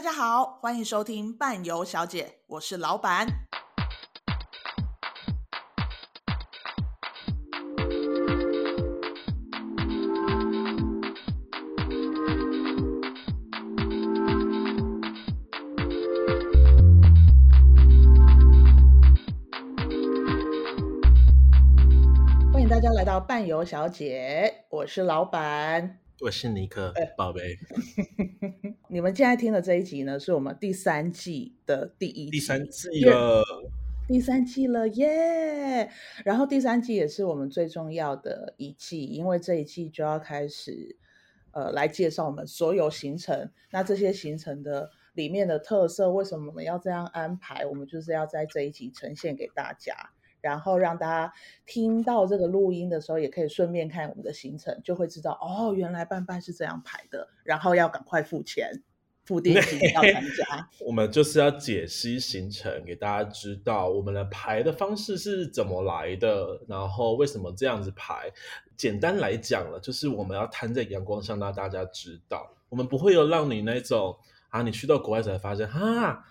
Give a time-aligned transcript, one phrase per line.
[0.00, 3.26] 大家好，欢迎收听伴游小姐，我是老板。
[22.50, 25.98] 欢迎大家来到伴游小姐，我是老板。
[26.22, 27.56] 我是尼克，哎，宝贝。
[28.88, 33.42] 你们现在听的这一集呢，是我们第三季的第一集，第三季了，
[34.06, 35.90] 第三季了耶！
[36.22, 40.98] 然后第三季也是我们最重要的一季，因为这一季就要开始，
[41.52, 43.50] 呃，来介绍我们所有行程。
[43.70, 47.64] 那这些行程的里面的特色，为什么我们要这样安排？
[47.64, 49.94] 我们就是要在这一集呈现给大家。
[50.40, 51.32] 然后让大家
[51.66, 57.28] 听到这个录音的时候，也可以顺便看我们的行程，就会知道哦，原来伴伴是这样排的。
[57.44, 58.82] 然后要赶快付钱，
[59.24, 60.68] 付定金要参加。
[60.80, 68.30] 我们就是要解析行程，给大家知道我们的排的方式是怎么来的，然后为什么这样子排。
[68.76, 74.16] 简单来讲了，就是我们要摊在阳光上，让大家知道，我们不会有让你那种
[74.48, 76.00] 啊，你去到国外才发现哈。
[76.02, 76.24] 啊，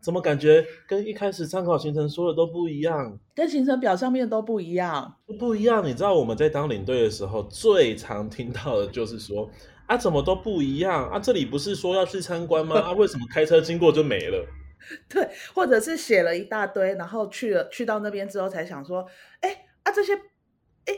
[0.00, 3.18] 怎么感觉跟一开始参考行程说的都不一样？
[3.34, 5.84] 跟行程表上面都不一样，不一样。
[5.84, 9.50] 你知道我们在当领队的时候，最常听到的就是说
[9.86, 11.18] 啊，怎么都不一样啊？
[11.18, 12.78] 这里不是说要去参观吗？
[12.80, 14.46] 啊，为什么开车经过就没了？
[15.08, 19.06] 对，或者是写了一大堆，然后去了去到那边之后才想说，
[19.40, 20.14] 哎啊，这些，
[20.84, 20.94] 哎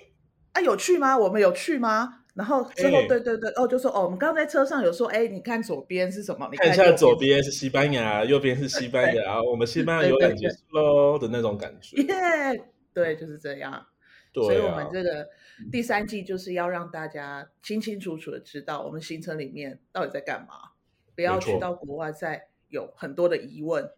[0.53, 1.17] 啊，有去吗？
[1.17, 2.25] 我们有去吗？
[2.37, 6.47] 然后之后，对对对，哦，就说哦，我们刚刚在车上有说，哎，你看左边是什么？
[6.53, 11.97] 你看，一下左边是西班牙，右边是西班牙，我们西班牙有感结束喽的那种感觉。
[12.03, 13.87] 耶对，就是这样。
[14.34, 15.27] 对啊，所以我们这个
[15.73, 20.73] 第三季就是要让大家清清楚楚的知道我们行程里面到底在干嘛，
[21.14, 23.91] 不要去到国外再有很多的疑问。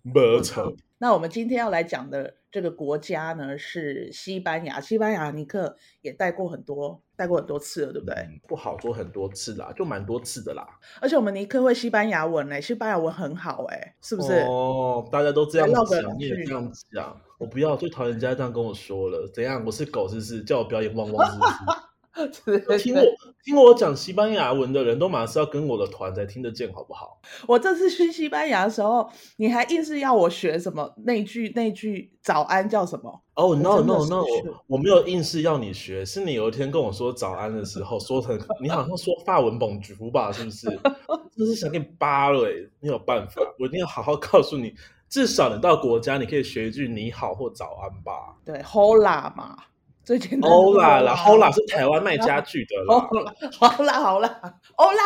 [0.00, 0.74] 没错。
[0.96, 4.80] 那我们今天要来讲的这个国家呢，是西班牙。
[4.80, 7.02] 西班牙尼克也带过很多。
[7.14, 8.14] 带过很多次了，对不对？
[8.16, 10.66] 嗯、不好说很多次啦，就蛮多次的啦。
[11.00, 14.32] 而且我们尼克会西班牙文嘞，西班牙文很好哎，是不是？
[14.40, 19.30] 哦，大家都这样讲，你也这样讲，我不要，最讨厌人家这样跟我说了。
[19.32, 19.62] 怎样？
[19.64, 20.42] 我是狗是不是？
[20.42, 22.78] 叫我表演汪汪是不是？
[22.82, 23.02] 听我
[23.44, 27.20] 听我讲西班牙文的人都马上是要跟我的团才听得见，好不好？
[27.48, 33.10] 我这次去西班牙的时候，你还硬是要我学什么那句那句早安叫什么？
[33.34, 40.66] 哦、oh,，no no no，我我没有硬是要你学，是你有一天跟我说早安的时候，说成你好像说法文 Bonjour 吧，是不是？
[41.36, 42.52] 真是想给你扒了哎！
[42.80, 44.74] 没有办法，我一定要好好告诉你，
[45.08, 48.36] 至少你到国家你可以学一句你好或早安吧。
[48.44, 49.56] 对，Hola 嘛。
[50.04, 53.08] 最简单欧啦啦，欧啦是台湾卖家具的啦。
[53.58, 55.02] 好啦好啦，欧啦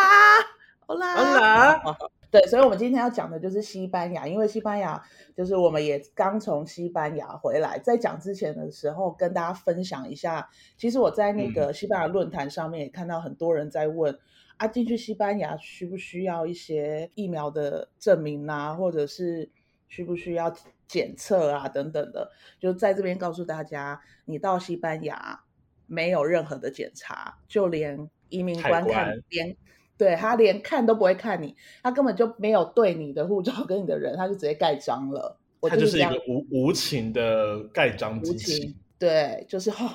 [0.87, 1.97] 欧啦欧啦。
[2.29, 5.01] 对，所以，我们今天要讲的就是西班牙，因为西班牙
[5.35, 7.79] 就是我们也刚从西班牙回来。
[7.79, 10.47] 在讲之前的时候，跟大家分享一下，
[10.77, 14.19] 其实我在那个西班牙论坛上面也看到很多人在问：嗯、
[14.59, 19.49] 啊，进去西班牙需不需要一些疫苗的证明啊，或者是
[19.89, 20.57] 需不需要？
[20.89, 22.31] 检测啊，等等的，
[22.61, 25.43] 就在这边告诉大家，你到西班牙
[25.89, 29.57] 没有任何的检查，就连移民官看关连
[29.99, 35.37] 对他连看都不会看你，他根本就没有对你的护照跟你的人，他就直接盖章了。
[35.63, 38.77] 他就是一个无无情的盖章机器。
[38.97, 39.91] 对，就是哦，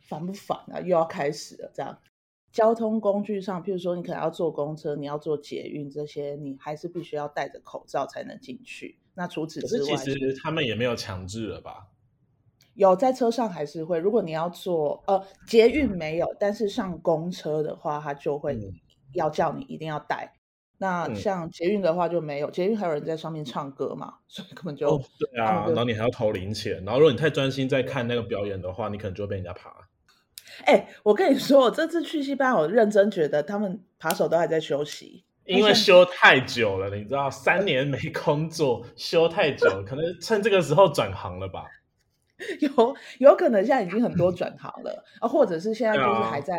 [0.00, 0.80] 烦不烦啊？
[0.80, 1.96] 又要开始了，这样。
[2.50, 8.98] 交通工具上，譬如说你可能要坐公车，你要坐捷运这些，你还是必须要戴着口罩才能进去。
[9.14, 11.88] 那除此之外，其实他们也没有强制了吧？
[12.74, 13.98] 有，在车上还是会。
[13.98, 18.58] 如果你要坐呃捷运没有，但是上公车的话，他就会
[19.12, 20.32] 要叫你一定要戴。
[20.34, 20.38] 嗯、
[20.78, 25.66] 那像捷运的话就没有，捷运还有人在上面唱歌嘛，所以根本就、哦、对啊。
[25.68, 29.72] 然后你还要投零钱，然后如果你太专心在看那个表演的话，你可能就会被人家爬。
[30.66, 41.66] 哎，我跟你说，我这次去西班牙，我认真觉得他们扒手都还在休息，因为休太久了，你知道，三年没工作，休太久了，可能趁这个时候转行了吧？
[42.60, 46.56] 有有可能现在已经很多转行了 啊，或者是现在就是还在，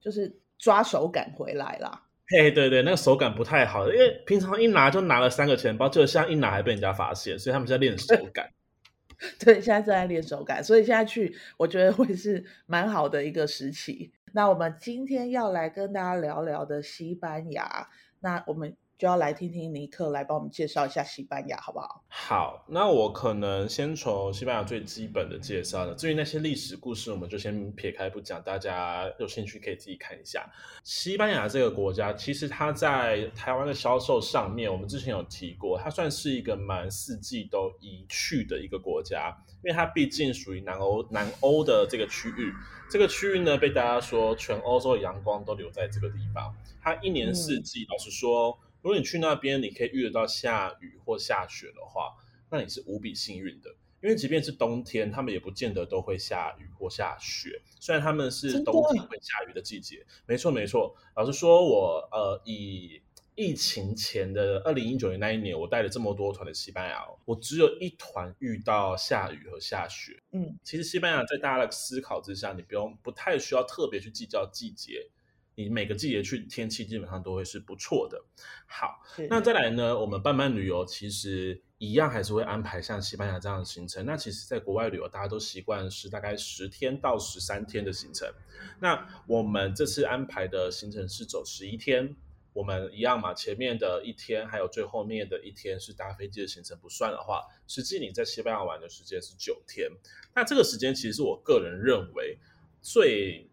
[0.00, 2.02] 就是抓手感回来啦。
[2.28, 8.50] 嘿，对对，那个手感不太好，因为平常一拿就拿了三个钱包，就像一拿还被人家发现，所以他们在练手感。
[9.40, 14.12] 对，现在正在练手感，所以现在去，我觉得会是蛮好的一个时期。
[14.32, 17.88] 那我们今天要来跟大家聊聊的西班牙，
[18.20, 22.02] 那我们就要来听听尼克来帮我们介绍一下西班牙，好不好？
[22.08, 25.94] 好，那我可能先从西班牙最基本的介绍了。
[25.94, 30.44] 至于那些历史故事，我们就先撇开不讲，大家有兴趣可以自己看一下。
[30.82, 42.52] 西班牙这个国家，其实它在台湾的销售上面，我们之前有提过，它算是一个蛮四季都宜去的一个国家，因为它毕竟属于南欧南欧的这个区域。
[42.90, 46.52] 这个区域呢，被大家说全欧洲的阳光都留在这个地方，
[46.82, 48.58] 它一年四季，嗯、老实说。
[48.88, 52.16] 如果你去那边，你可以遇得到下雨或下雪的话，
[52.50, 53.68] 那你是无比幸运的。
[54.00, 57.60] 因为即便是冬天，他们也不见得都会下雨或下雪。
[57.78, 60.96] 虽然他们是冬天会下雨的季节，没错没错。
[61.16, 63.02] 老实说我，我呃以
[63.34, 70.18] 疫情前的二零一九年那一年，我带了这么多团的西班牙，我只有一团遇到下雨和下雪。
[70.32, 75.10] 嗯，其实西班牙在大家的思考之下，你不用不太需要特别去计较季节。
[75.58, 78.24] 你每个季节去，天气基本上都会是不错的。
[78.64, 79.98] 好，那再来呢？
[79.98, 84.06] 我们半班旅游其实一样还是会安排像西班牙这样的行程。
[84.06, 88.32] 那其实，在国外旅游，大家都习惯是大概十天到十三天的行程。
[88.78, 92.14] 那我们这次安排的行程是走十一天。
[92.52, 99.90] 我们一样嘛，前面的一天还有最后面的一天是搭飞机的行程不算的话，实际你在西班牙玩的时间是九天。
[100.36, 102.38] 那这个时间其实是我个人认为
[102.80, 103.47] 最。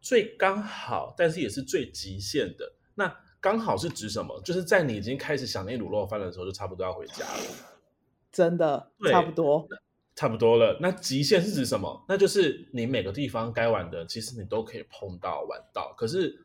[0.00, 2.72] 最刚好，但是也是最极限的。
[2.94, 4.40] 那刚好是指什么？
[4.44, 7.42] 就是在你已经开始想念卤肉饭的时候，就差不多要回家了。
[8.32, 9.68] 真的，差不多，
[10.14, 10.78] 差不多了。
[10.80, 12.04] 那极限是指什么？
[12.08, 15.94] 那就是你每个地方该玩的，其实你都可以碰到玩到。
[15.96, 16.44] 可是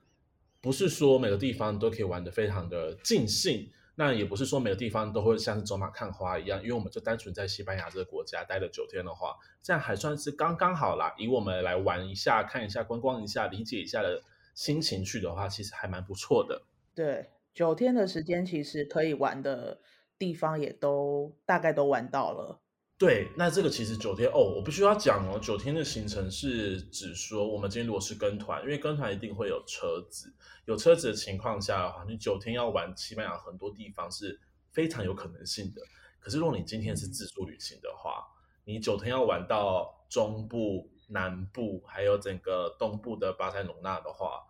[0.61, 3.69] 不是说每个地方都可以玩的非常的尽兴。
[3.95, 11.13] 那也不是说每个地方都会像是走马看花一样，因为我们就单纯在西班牙这个国家待了九天的话，这样还算是刚刚好啦。
[11.17, 14.21] 以我们来玩一下、看一下、观光一下、理解一下的
[14.53, 16.63] 心情去的话，其实还蛮不错的。
[16.93, 19.79] 对，九天的时间其实可以玩的
[20.17, 22.59] 地方也都大概都玩到了。
[22.97, 30.33] 对，那这个其实九天哦，我必须要讲哦，九天的行程是指说我们今天如果是跟团，因为跟团一定会有车子，
[30.65, 34.39] 有车子的情况下的话，你九天要玩西班牙很多地方是
[34.71, 35.81] 非常有可能性的。
[36.21, 38.25] 可是如果你今天是自助旅行的话，
[38.63, 44.41] 你九天要玩到中部、南部，还有整个东部的巴塞隆纳的话，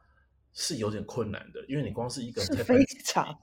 [0.54, 3.40] 是有点困难的，因为你光是一个人是非常。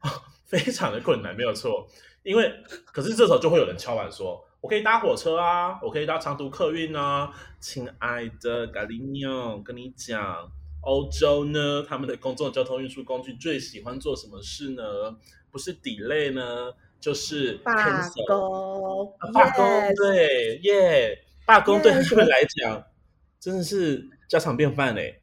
[0.44, 1.88] 非常的困难，没有错。
[2.24, 2.52] 因为，
[2.86, 7.30] 可是这时候就会有人敲碗说：“我可以搭火车啊，我可以搭长途客运啊。”
[7.60, 10.50] 亲爱的咖喱妞，跟你讲，
[10.80, 14.82] 欧洲呢，他们的公众交通运输工具最喜欢做什么事呢？
[15.50, 19.14] 不是 delay 呢，就是罢工。
[19.34, 22.84] 罢工，对，耶，罢工对他们来讲
[23.38, 25.20] 真的是家常便饭嘞。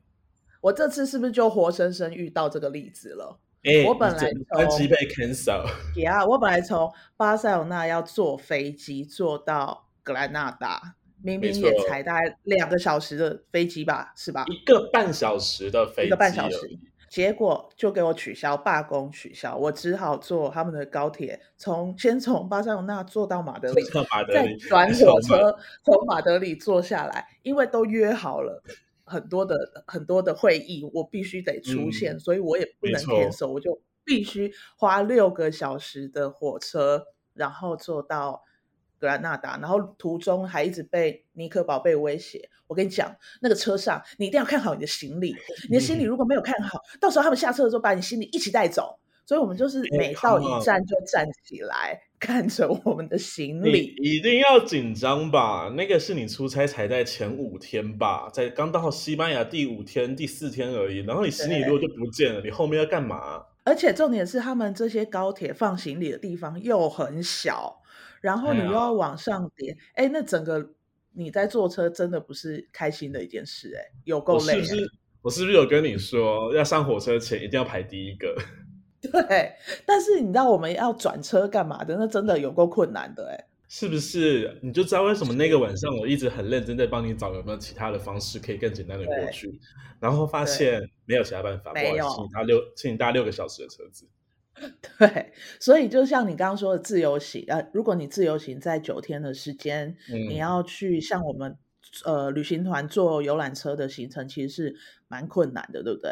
[0.61, 3.39] 我这次是不是就活生生遇到这个例子了？
[3.63, 5.63] 欸、我本来飞机被 cancel。
[5.95, 14.45] Yeah，我本来从巴塞罗那要坐飞机坐到格兰纳达，明明也才大概两个小时的飞机吧，是吧？
[14.47, 16.57] 一个半小时的飞机，一个半小时，
[17.07, 28.63] 结果就给我取消，罢工取消，我只好坐他们的高铁，从先从巴塞罗那坐到马德里，马德里再转火车从马德里坐下来，因为都约好了。
[29.11, 38.43] 很多的很多的会议，我必须得出现，嗯、所以我也不能 cancel，我就必须花六个小时的火车，然后坐到
[38.97, 42.49] 格兰纳达，然后途中还一直被尼克宝贝威胁。
[42.67, 45.35] 我跟你讲，那个车上你一定要看好你的行李，
[45.69, 48.97] 你的行李如果没有看好，嗯、到时候他们下车的时候把你行李一起带走。
[49.23, 51.97] 所以我们就是每到一站就站起来。
[52.21, 55.73] 看着我们的行李，一定要紧张吧？
[55.75, 63.43] 那个是你出差才在前五天吧，在刚到西班牙第五天、第四天而已，然后你行李如果就不见了，你后面要干嘛？
[63.63, 67.81] 而且重点是，他们这些高铁放行李的地方又很小，
[68.21, 70.73] 然后你又要往上叠，哎，哎，那整个
[71.13, 74.59] 你在坐车真的不是开心的一件事，哎，有够累。
[74.59, 74.91] 我是不是，
[75.23, 78.35] 我是不是有跟你说，要上火车前一定要排第一个？
[79.11, 79.53] 对，
[79.85, 81.95] 但是你知道我们要转车干嘛的？
[81.97, 84.59] 那真的有够困难的哎，是不是？
[84.61, 89.59] 你就知道为什么那个晚上我一直很认真在帮你找有没有其他的方式可以更简单的过去，
[89.99, 94.07] 然后发现没有其他办法，没有，请你搭六，请你搭六个小时的车子。
[94.99, 101.57] 对，所以就像你刚刚说的自由行，呃，如果你自由行在九天的时间，嗯、你要去像我们
[102.05, 104.75] 呃旅行团坐游览车的行程，其实是
[105.07, 106.11] 蛮困难的，对不对？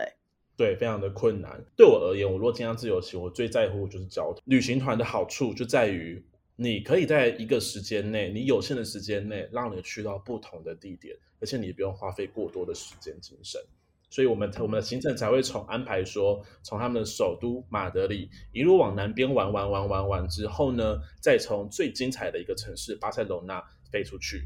[0.59, 1.63] 对，非常的困难。
[1.77, 4.43] 对我而言，我如果经常自由行，我最在乎就是交通。
[4.43, 6.21] 旅行团的好处就在于，
[6.57, 13.61] 你可以在一个时间内，你有限的时间内，让你去到不同的地点，而且你不用花费过多的时间精神。
[14.09, 24.41] 所以我们我们的行程才会从安排说，从他们的首都马德里一路往南边玩玩玩玩玩之后呢，再从最精彩的一个城市巴塞罗那飞出去。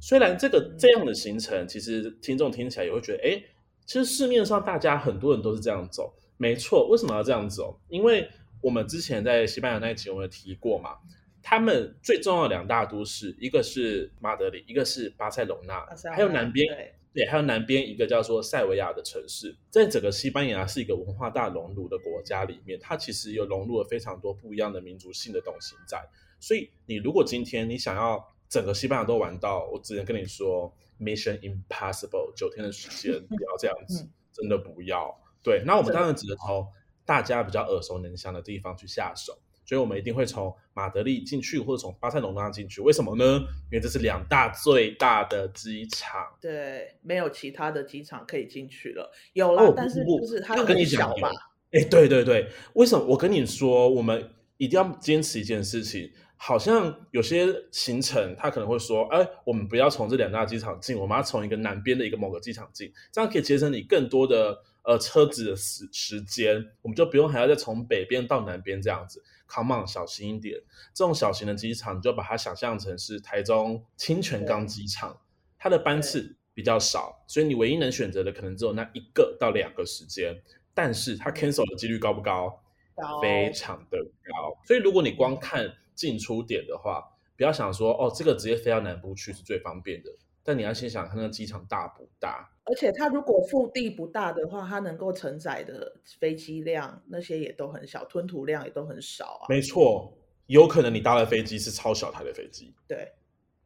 [0.00, 3.42] 虽然这个这样的行程，其实听众听起来也会觉得，哎，
[3.86, 6.88] 其实市面上大家很多人都是这样走，没错。
[6.88, 7.80] 为什么要这样走？
[7.88, 8.28] 因为
[8.60, 10.96] 我们之前在西班牙那一集我们有提过嘛，
[11.42, 16.66] 他们最重要的两大都市，一个是马德里，一个是巴塞隆那，还有南边。
[17.14, 25.98] 对，还有南边一个叫做塞维亚的城市，在整个西班牙是一个文化大熔炉的国家里面，它其实有融入了非常多不一样的民族性的东西在。
[26.38, 35.18] 所以，你如果今天你想要整个西班牙都玩到，我只能跟你说，Mission Impossible，九天的时间 不要这样子，真的不要。
[35.42, 36.66] 对，那我们当然只能从
[37.04, 39.38] 大家比较耳熟能详的地方去下手。
[39.68, 42.80] 所以，我们一定会从马德里进去，或者从巴塞隆那进去。
[42.80, 43.24] 为什么呢？
[43.64, 46.24] 因为这是两大最大的机场。
[46.40, 49.10] 对，没有其他的机场可以进去了。
[49.32, 51.30] 有啦，哦、但是不是它很小嘛？
[51.72, 53.04] 哎，对对对，为什么？
[53.06, 56.12] 我跟你说，我们一定要坚持一件事情。
[56.36, 70.60] 好像有些行程，他可能会说：“哎，我们不要从这两大机场进，我们要从一个南边的一个某个机场进，这样可以节省你更多的呃车子的时时间，我们就不用还要再从北边到南边这样子。” Come on，小心一点。
[70.92, 75.16] 这种小型的机场，你就把它想象成是台中清泉岗机场，
[75.56, 80.36] 它的班次比较少，所以你唯一能选择的可能只有那一个到两个时间。
[80.74, 82.60] 但是它 cancel 的几率高不高？
[82.96, 84.58] 高，非常的高。
[84.66, 87.02] 所以如果你光看进出点的话，
[87.36, 90.10] 不要想说哦，这个直接飞到南部去是最方便的。
[90.44, 99.46] 但你要先想它那个机场大不大，而且它如果腹地不大的话，它能够承载的飞机量那些也都很小，吞吐量也都很少啊。
[99.48, 103.10] 没错，有可能你搭的飞机是超小台的飞机，对，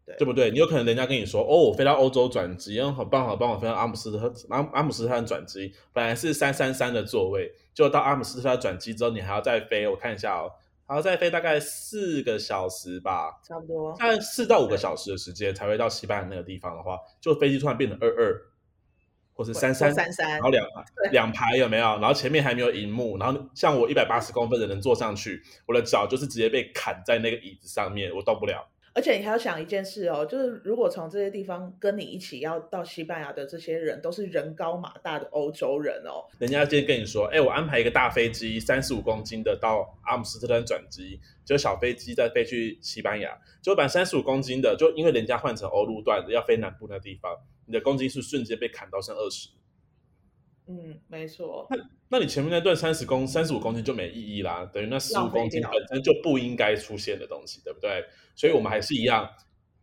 [0.06, 0.50] 对，对不对？
[0.50, 10.50] 你有可能人家跟你说，哦，我飞到欧洲转机，好棒好棒，我飞到阿姆斯特阿阿姆斯特丹转机，本来是三三三的座位，就到阿姆斯特丹转机之后，你还要再飞，我看一下哦。
[10.90, 18.36] 然后再飞大概四个小时吧，差不多，大概四到五个小时的时间才会到西班牙那个地方的话，就飞机突然变成二二，
[19.32, 20.66] 或是三三三三，然后两
[21.12, 21.84] 两排有没有？
[22.00, 28.66] 然后前面还没有荧幕，然后像我一百八十公分的人坐上去，我的脚就是直接被砍在那个椅子上面，我动不了。
[28.92, 36.26] 而且你还要想一件事哦，就是如果从这些地方跟你一起要到西班牙的这些人，都是人高马大的欧洲人哦。
[36.38, 47.32] 人家今天跟你说，哎，我安排一个大飞机，三十五公斤的到阿姆斯特丹转机，就小飞机再飞去西班牙，就把三十五公斤的，就因为人家换成欧陆段的，要飞南部那地方，
[47.66, 49.50] 你的公斤数瞬间被砍到剩二十。
[50.72, 51.66] 嗯，没错。
[51.68, 51.76] 那
[52.10, 58.04] 那你前面那段三十公三十五公斤就没意义啦，等于那十五公斤本身就不应该出现的东西，对不对？
[58.36, 59.28] 所以我们还是一样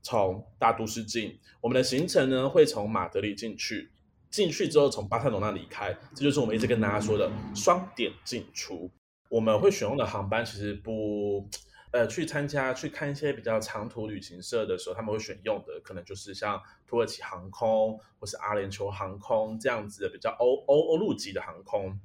[0.01, 1.37] 从大都市进。
[1.59, 3.91] 我们的行程呢会从马德里进去，
[4.31, 8.89] 进去之后从巴塞罗那离开，这就是我们一直跟大家说的双点进出。
[9.29, 11.45] 我们会选用的航班其实不。
[11.91, 21.97] 呃，去参加去看一些比较长途旅行社的时候，他们会选用的可能就是像土耳其航空或是阿联酋航空这样子的比较欧欧欧陆级的航空。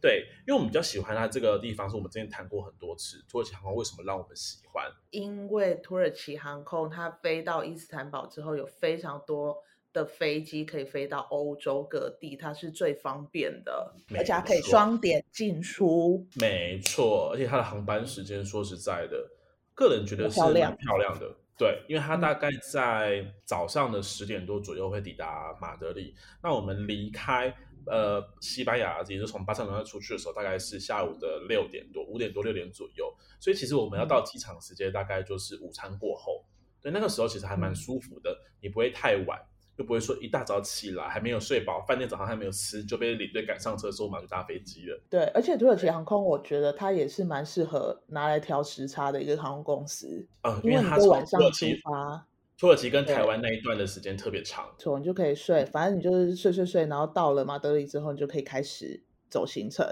[0.00, 3.24] 对，因为我们比较喜欢它这个地方，是我们之前谈过很多次。
[3.28, 4.86] 土耳其航空为什么让我们喜欢？
[5.10, 9.56] 因为土耳其航空它飞到伊斯坦堡之后，有非常多
[9.92, 16.26] 的飞机可以飞到欧洲各地，它是最方便的，而且它可以双点进出。
[16.34, 19.30] 没错，而且它的航班时间，说实在的，
[19.74, 21.34] 个人觉得是蛮漂亮的。
[21.56, 26.14] 对，因为它大概在早上的十点多左右会抵达马德里。
[26.16, 27.52] 嗯、那我们离开
[27.84, 33.12] 呃西班牙，也就是从巴塞罗那出去的时候，大概是下午的六点多，五点多六点左右。
[33.40, 36.44] 所以其实我们要到机场时间大概就是午餐过后。
[36.44, 36.52] 嗯、
[36.82, 39.36] 对，那个时候其实还蛮舒服的，你不会太晚。
[39.78, 45.00] 就不会说一大早起来还没有睡饱，饭店早上还没有吃就被领队赶上车，说马上就搭飞机了。
[45.08, 50.26] 对，而且土耳其航空，我觉得它也是蛮适合拿来调时差的一个航空公司。
[50.42, 52.26] 嗯，因为它是晚上出发，
[52.58, 59.86] 土耳其跟台湾那一段的时间特别长，错，你就可以睡，反正你就是睡睡睡，然后到了马德里之后，你就可以开始走行程。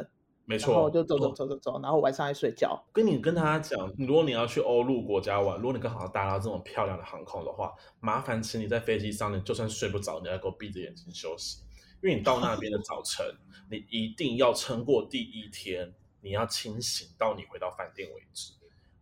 [0.49, 2.81] 没错，然后就走走走走走，然后晚上还睡觉。
[2.93, 11.63] 跟你跟大家讲，如果你要去欧陆国家玩，如果你刚好搭到这种漂亮的航空的话，麻烦请你在飞机上，你就算睡不着，你要给我闭着眼睛休息，
[12.01, 13.27] 因为你到那边的早晨，
[13.69, 18.53] 你一定要撑过第一天，你要清醒到你回到饭店为止。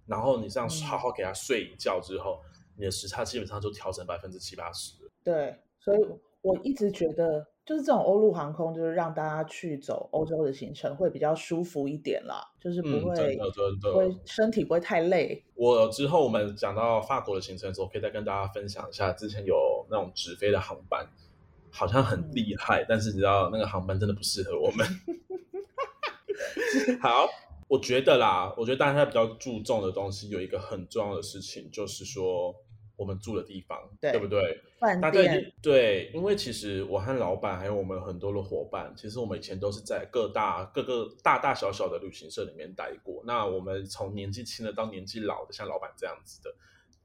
[0.07, 4.95] 然后你这样好好给他睡一觉之后，嗯、你的时差基本上就调整百分之七八十。
[5.23, 5.99] 对，所以
[6.41, 7.47] 我一直觉得。
[7.65, 15.43] 就是这种欧陆航空，就是让大家去走欧洲的行程会比较舒服一点啦，就是不会，嗯、真的真的不会身体不会太累。
[15.55, 19.57] 我之后我们讲到法国的行程的时候，可以再跟大家分享一下之前有
[19.91, 21.09] 那种直飞的航班，
[21.71, 24.87] 好像很厉害，嗯、但是你知道那个航班真的不适合我们。
[27.01, 27.27] 好，
[27.67, 32.55] 我觉得啦，我觉得大家比较注重的东西有一个很重要的事情，就是说。
[32.97, 34.61] 我们住的地方，对，对不对？
[34.79, 43.21] 饭店，对，因为其实我和老板还有我们很多的伙伴，其实我们以前都是在各大各个大大小小的旅行社里面待过。
[43.27, 46.55] 那我们从年纪轻的到年纪老的，像老板这样子的，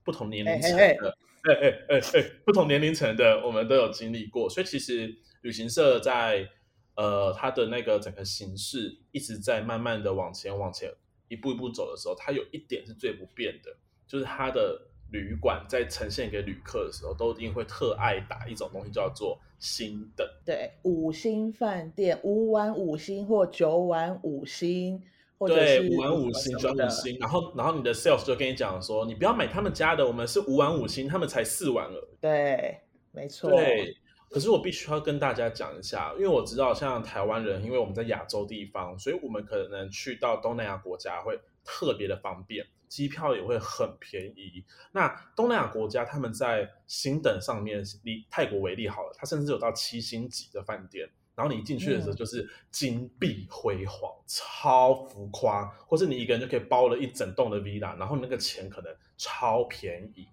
[0.03, 4.47] 不同年龄层的，哎哎哎哎，不同年龄层的，我们都有经历过。
[4.47, 6.47] 所以其实旅行社在
[6.95, 10.93] 呃它的那个整个形式一直在慢慢的往前往前
[11.29, 14.85] 一步一步走的时候，它有一点是最不变的，就是它的。
[15.11, 20.27] 旅馆在呈现给旅客的时候，都一定会特爱打一种东西，叫做星等。
[20.45, 25.01] 对，五星饭店，五晚五星或九晚五星，
[25.37, 27.17] 或者是五晚五星、九晚五星。
[27.19, 32.07] 然后，然后你的 sales 就跟你讲说，你不要买他们家的，我们是五晚五星，他们才四晚了。
[32.21, 32.79] 对，
[33.11, 33.49] 没错。
[33.49, 33.95] 对，
[34.29, 42.65] 可是我必须要跟大家讲一下，因为我知道，像台湾人，因为我们在亚洲地方，所以我们可能去到东南亚国家会特别的方便。
[42.89, 44.65] 机票也会很便宜。
[44.91, 51.07] 那东南亚国家他们在星等上面，以泰国为例好了，它甚至有到七星级的饭店。
[51.35, 60.27] 然后你一进去的时候就是金碧辉煌，嗯、超浮夸，或是你一个人就可以包了一整栋的 villa，然后那个钱可能超便宜。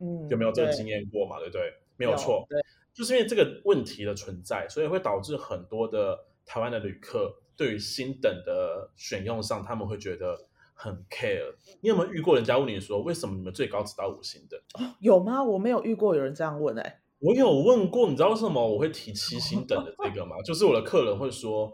[0.00, 1.38] 嗯，有没有这个经验过嘛？
[1.40, 1.74] 对，对不对？
[1.98, 2.46] 没有错。
[2.48, 2.58] 对，
[2.94, 10.46] 就是因为这个问题的存在，所以会导致很多的台湾的旅客对于新等的选用上，他们会觉得。
[10.78, 14.62] 很 care，你有没有遇过人家问你说，为什么你们最高只到五星的？
[15.00, 15.42] 有吗？
[15.42, 17.00] 我没有遇过有人这样问哎、欸。
[17.18, 20.36] 我有问过，你知道为什么我会提七星等的这个吗？
[20.44, 21.72] 就是我的客人会说，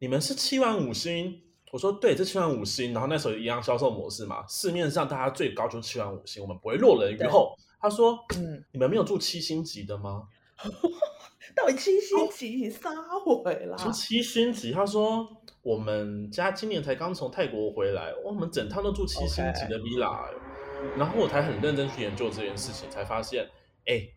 [0.00, 1.40] 你们是七万五星。
[1.72, 2.92] 我说对，这七万五星。
[2.92, 7.54] 然后那时候一样销售模式嘛，市面上大家最高就是七万五星，我们不会落人于后。
[7.80, 10.24] 他说，嗯，你们没有住七星级的吗？
[11.54, 12.90] 到底七星级杀
[13.24, 13.76] 回来？
[13.76, 15.36] 住七星级，他说。
[15.62, 20.96] 我们家今年才刚从泰国回来，我们整趟都住七星级的 villa，、okay.
[20.96, 23.46] 然后我才很认真去研究这件事情，才发现，
[23.84, 24.08] 哎，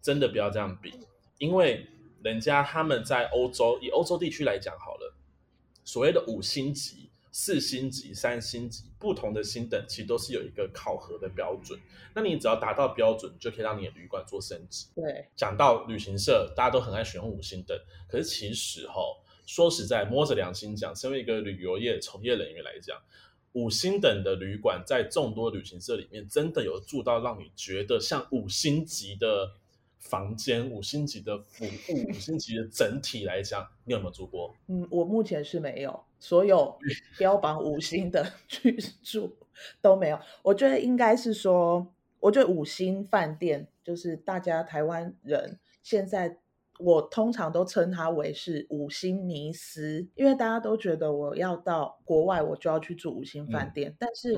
[0.00, 0.94] 真的不要这样比，
[1.38, 1.84] 因为
[2.22, 5.16] 人家他们在欧洲，以欧洲地区来讲好了，
[5.82, 7.03] 所谓的五星级、
[7.36, 11.76] 四星级、三星级，不同的星等其实都是有一个考核的标准，
[12.14, 14.86] 那你只要达到标准，就可以让你的旅馆做升级。
[14.94, 17.76] 对，讲到旅行社，大家都很爱选用五星等，
[18.08, 18.94] 可是其实哈。
[19.46, 22.96] 说实在，摸着良心讲，身为一个旅游业从业人员来讲，
[23.54, 29.50] 五星等的旅馆在众多旅行社里面，真的有住到让你觉得像五星级的
[29.98, 34.54] 房间、五星级的服务、五星级的整体来讲，你有没有住过？
[34.68, 36.78] 嗯，我目前是没有，所有
[37.18, 39.36] 标榜五星的居住
[39.82, 40.18] 都没有。
[40.42, 41.86] 我觉得应该是说，
[42.20, 46.38] 我觉得五星饭店就是大家台湾人现在。
[46.80, 53.92] 我通常都称它为是五星迷思，因为大家都觉得我要到国外，我就要去住五星饭店。
[53.92, 54.36] 嗯、但是，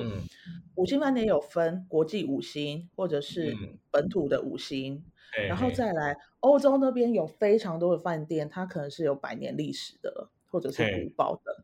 [0.75, 3.55] 五星饭店有分国际五星或者是
[3.89, 5.03] 本土的五星，
[5.35, 11.63] 嗯、然后再来欧洲那边有非常多的饭店，它可能是有百年历史的，或者是古堡的。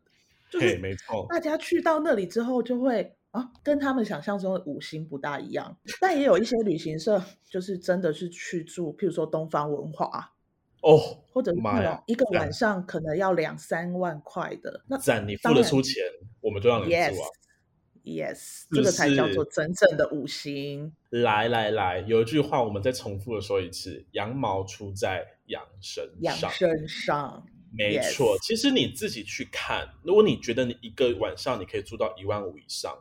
[0.60, 5.76] 就是没错，大家去到那里之后，就会啊，跟他们想象中的五星不大一样。
[6.00, 10.06] 但也有一些旅行社，就是真的是去住，譬如说东方文华。
[10.80, 11.00] 哦、oh，
[11.32, 16.04] 或者那种一个晚上可能要两三万块的，那赞你付得出钱，
[16.42, 17.26] 我们就让你住啊。
[18.04, 20.92] Yes，, yes 这个才叫做真正的五星。
[21.08, 26.38] 来来来，有一句话我们再重复的说一次：羊毛出在羊身上。
[26.42, 28.38] 羊身上，没错。
[28.40, 32.96] 其实你自己去看，如果你觉得你一个晚上你可以住到一万五以上，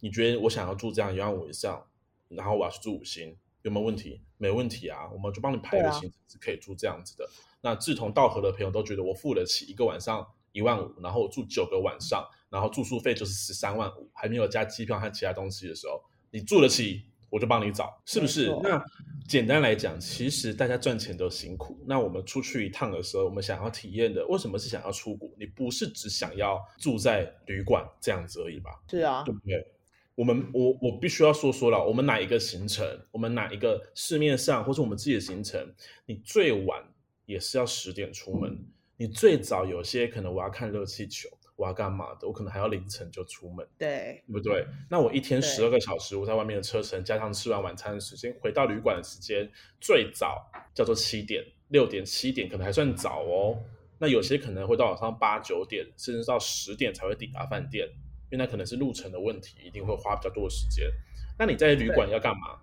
[0.00, 1.86] 你觉得我想要住这样一万五以上，
[2.28, 3.36] 然后我要去住五星。
[3.62, 4.20] 有没有问题？
[4.38, 7.24] 没问题啊，我们就帮你排个行程，是可以住这样子的。
[7.24, 18.54] 啊、那志同道合的朋友都觉得我付得起一个晚上一万五，然后我住九个晚上，然后住宿费就是十三万五，还没有加机票和其他东西的时候，你住得起，我就帮你找，是不是？
[18.62, 18.84] 那
[19.26, 21.82] 简单来讲，其实大家赚钱都辛苦。
[21.86, 25.30] 那我们出去一趟的时候，我们想要体验的，为什么是想要出国？
[25.38, 28.70] 你不是只想要住在旅馆这样子而已吧？
[28.90, 29.66] 是啊，对不对？
[30.14, 36.84] 我们我我必须要说说了，我们哪一个行程，我们哪一个市面上，或者我们自己的行程，你最晚
[37.24, 38.62] 也是要十点出门，
[38.98, 41.30] 你最早有些可能我要看热气球，
[41.62, 44.66] 我要干嘛的，我可能还要凌晨就出门，对，对不对？
[44.90, 49.48] 那我一天十二个小时，我在外面的车程加上吃完晚餐的时间，回到旅馆的时间，
[49.80, 53.56] 最早叫做七点、六点、七点，可能还算早哦。
[54.00, 57.88] 那有些可能会到晚上八九点，甚至到十点才会抵达饭店。
[58.30, 60.90] 因为那可能是路程的问题，一定会花比较多的时间。
[61.38, 62.58] 那你在旅馆要干嘛？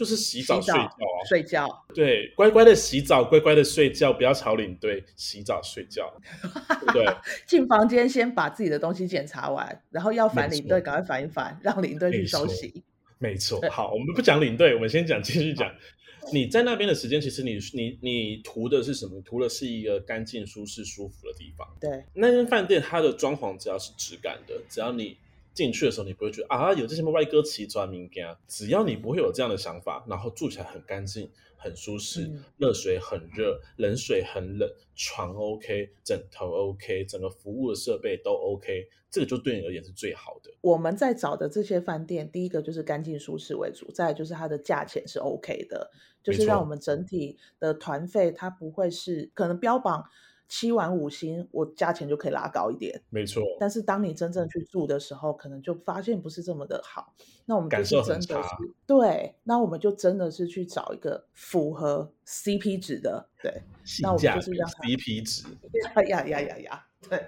[0.00, 0.96] 就是洗澡、睡觉啊，
[1.28, 1.84] 睡觉。
[1.94, 5.04] 对，乖乖的洗澡，乖乖的睡觉，不要吵领队。
[5.14, 6.10] 洗澡睡觉，
[6.94, 7.14] 对，对。
[7.46, 12.82] 进房间先把自己的东西检查完，然后要烦领队，赶快烦一烦，让领队去收洗。
[13.18, 13.60] 没错。
[13.70, 15.70] 好，我们不讲领队，我们先讲，继续讲。
[16.32, 19.20] 你在那边的时间，其实你你你图的是什么？
[19.20, 21.68] 图的是一个干净、舒适、舒服的地方。
[21.78, 25.18] 对，那间饭店它的装潢只要是质感的，只要你
[25.52, 31.30] 进去的时候，你不会觉得啊有这些歪歌奇装民间，只要你不会有这样的想法，然后住起来很干净。
[31.62, 40.50] 很舒适，嗯、热水很热，冷水很冷，床 OK，枕头 OK，整个服务的设备都 OK，这个就对你而言是最好的。
[40.62, 45.90] 我们在找的这些饭店，第一个就是干净舒适为主，再来就是它的价钱是 OK 的，
[46.22, 50.02] 就是让我们整体的团费它不会是可能标榜。
[50.50, 53.40] 七晚五星，我价钱就可以拉高一点，没错。
[53.60, 57.14] 但是当你真正去住的时候，可能就发现不是这么的好。
[57.46, 58.48] 那我们感受真的是
[58.84, 63.62] 对，那我们就真的是去找一个符合 CP 值的，对。
[64.02, 65.44] 那我们就是让 CP 值，
[65.84, 67.24] 呀呀呀呀呀，对。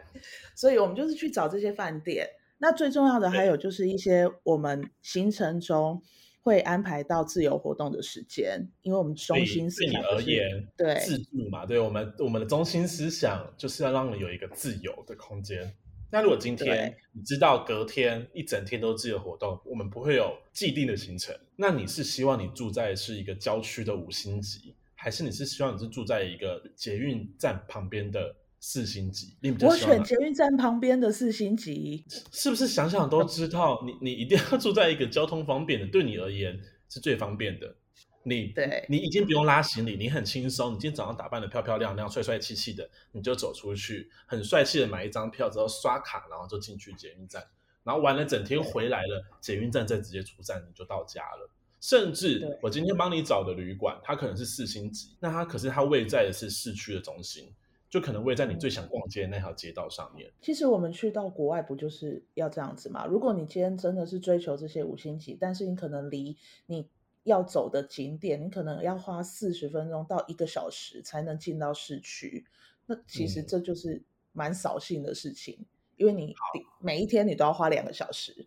[0.57, 2.29] 所以我们就是去找这些饭店。
[2.59, 6.03] 那最重要的还有就是一些我们行程中。
[6.43, 15.73] 会安排到自由活动的时间，因为我们中心思想、就是、对你而言，对自助嘛，对我们我们的中心思想就是要让你有一个自由的空间。
[16.11, 28.35] 那如果今天你知道隔天一整天都自由活动，我们不会有既定的行程，那你是希望你住在是一个郊区的五星级，还是你是希望你是住在一个捷运站旁边的？
[28.65, 33.83] 四星级，我选捷运站旁边的四星级，是不是想想都知道？
[33.85, 36.57] 你你一定要住在一个交通方便的，对你而言
[36.89, 37.75] 是最方便的。
[38.23, 40.69] 你对，你已经不用拉行李，你很轻松。
[40.69, 47.45] 你今天早上打扮得漂漂亮亮、帅帅气气的，你就走出去，很帅气的买一张票之后刷卡，然后就进去捷运站，
[47.83, 51.51] 然后玩了整天回来了，捷运站再直接出站，你就到家了。
[51.81, 57.53] 甚至我今天帮你找的旅馆，它可能是四星级，那它可是它位在的是市区的中心。
[57.93, 60.33] 就可能会在你最想逛街的那条街道上面。
[60.41, 63.05] 其实我们去到国外不就是要这样子吗？
[63.05, 66.89] 如果你今天真的是追求这些五星级，但是你可能离你
[67.25, 72.47] 要走的景点，你可能要花四十分钟到一个小时才能进到市区。
[72.87, 74.03] 那其实这就是
[74.33, 76.35] 蛮扫兴的事情，嗯、因为你
[76.81, 78.47] 每一天你都要花两个小时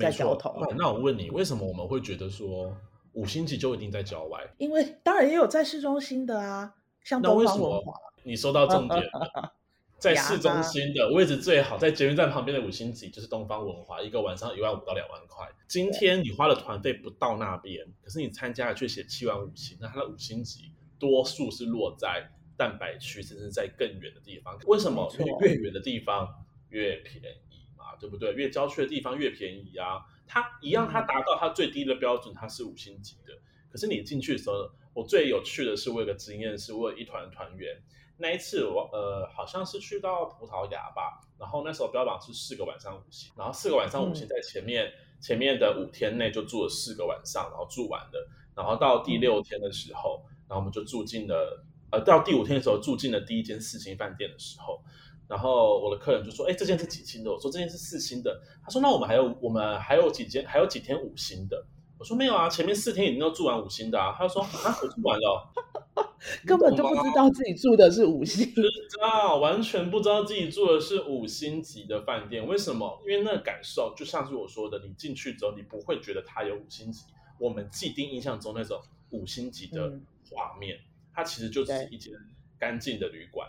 [0.00, 0.56] 在交通。
[0.58, 2.74] 那，那我问你，为什么我们会觉得说
[3.12, 4.40] 五星级就一定在郊外？
[4.56, 7.92] 因为当然也有在市中心的啊，像东方文华。
[8.26, 9.54] 你说到重点了，
[9.98, 15.48] 在市中心的位置最好，在捷运站旁边的五星级就是东方文华，一个晚上一万五到两万块。
[15.68, 24.58] 今天你花的团费不到那边，可是你参加的却写七万五星，那它的五星级多数是落在蛋白区，甚至在更远的地方。
[24.66, 25.08] 为什么？
[25.40, 26.28] 越远的地方
[26.70, 28.34] 越便宜嘛，对不对？
[28.34, 30.02] 越郊区的地方越便宜啊。
[30.26, 33.38] 它一样，它达到它最低的标准，它是五星级的。
[33.70, 37.80] 可是你进去的时候，我最有趣的是，我有个经验是，我有一团团员。
[38.18, 54.80] 那一次我呃好像是去到葡萄牙吧，然后那时候标榜是四个晚上五星，然后四个晚上五星在前面、嗯、前面的五天内就住了四个晚上，然后住完了，然后到第六天的时候，然后我们就住进了呃到第五天的时候住进了第一间四星饭店的时候，
[55.28, 57.30] 然后我的客人就说，哎，这间是几星的？
[57.30, 58.40] 我说这间是四星的。
[58.64, 61.66] 他说那我们还有我们还有几间还有几天五星的？
[61.98, 64.14] 我说没有啊，前面四天已经都住完五星的啊。
[64.16, 65.52] 他就说啊，我住完了。
[66.46, 68.68] 根本就不知道自己住的是五星，不知
[69.00, 72.46] 道，完全不知道自己住的是五星级的饭店。
[72.46, 73.00] 为什么？
[73.06, 77.04] 因为那个感受就像是我说的，你进去之后，你不会觉得它有五星级。
[77.38, 78.80] 我们既定印象中那种
[79.10, 79.98] 五星级的
[80.30, 82.12] 画面，嗯、它其实就是一间
[82.58, 83.48] 干净的旅馆，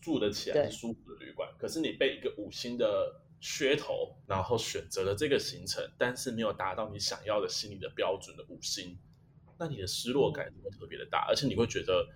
[0.00, 1.48] 住得起来舒服的旅馆。
[1.58, 8.96] 可是你被一个五星的噱头，然后选择了这个行程，但是没有达到你想要的心理的标准的五星。
[9.58, 12.06] 那你的失落感会特别的大，而且你会觉得，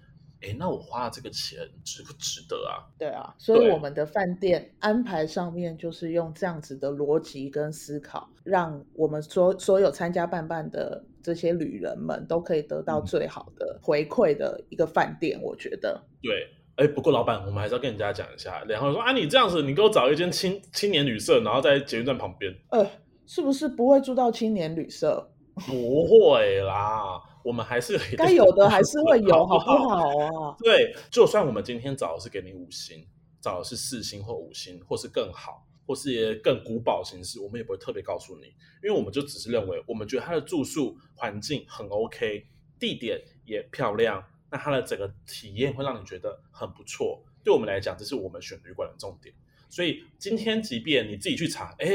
[0.43, 2.85] 哎，那我花了这个钱值不值得啊？
[2.99, 15.39] 对啊，所以我们的饭店安排上面就是用这样子的逻辑跟思考，让我们所所有参加办办的这些旅人们都可以得到最好的回馈的一个饭店。
[15.39, 22.87] 嗯、我觉得，对，哎，不过老板，我们还是要跟人家讲一下，然后说啊，你这样子，你给我找一间青青年旅社，然后在捷运站旁边，呃，
[23.27, 25.31] 是不是不会住到青年旅社？
[25.67, 27.21] 不会啦。
[27.43, 30.57] 我们还是该有的 还是会有， 好不好啊？
[30.59, 33.07] 对，就算我们今天找的是给你五星，
[33.41, 38.47] 找的是四星或五星，或是更好，或是也更古堡形式，我们也不会特别告诉你，
[38.83, 42.47] 因为我们就只是认为，我们觉得它的住宿环境很 OK，
[42.79, 47.23] 地点也漂亮，那它的整个体验会让你觉得很不错。
[47.43, 49.35] 对我们来讲，这是我们选旅馆的重点。
[49.71, 51.89] 所以今天即便你自己去查，哎，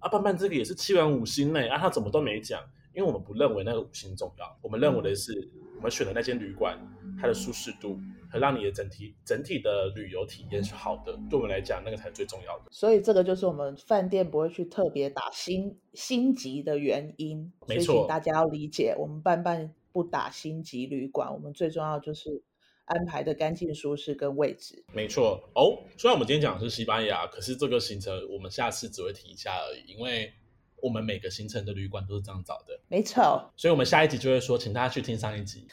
[0.00, 2.60] 阿半半这个也是七晚五星呢，啊，他怎么都没讲。
[3.00, 5.32] 因因为我们不认为那个五星重要，我们认为的是
[5.76, 6.78] 我们选的那间旅馆，
[7.18, 7.98] 它的舒适度
[8.30, 12.64] 和让你的整体整体的旅游体验是好的，对我们来讲，那个才是最重要的。
[12.70, 17.50] 所以这个就是我们饭店不会去特别打星星级的原因。
[17.66, 22.42] 没错，大家要理解，我们半半不打星级旅馆，我们最重要就是
[22.84, 24.84] 安排的干净、舒适跟位置。
[24.92, 30.30] 没错哦，虽然我们今天讲的是西班牙，可是这个行程我们下次只会提一下而已，因为。
[30.82, 33.50] 我们每个行程的旅馆都是这样找的，没错。
[33.56, 35.66] 所以，我们下一集就会说，请大家去听上一集，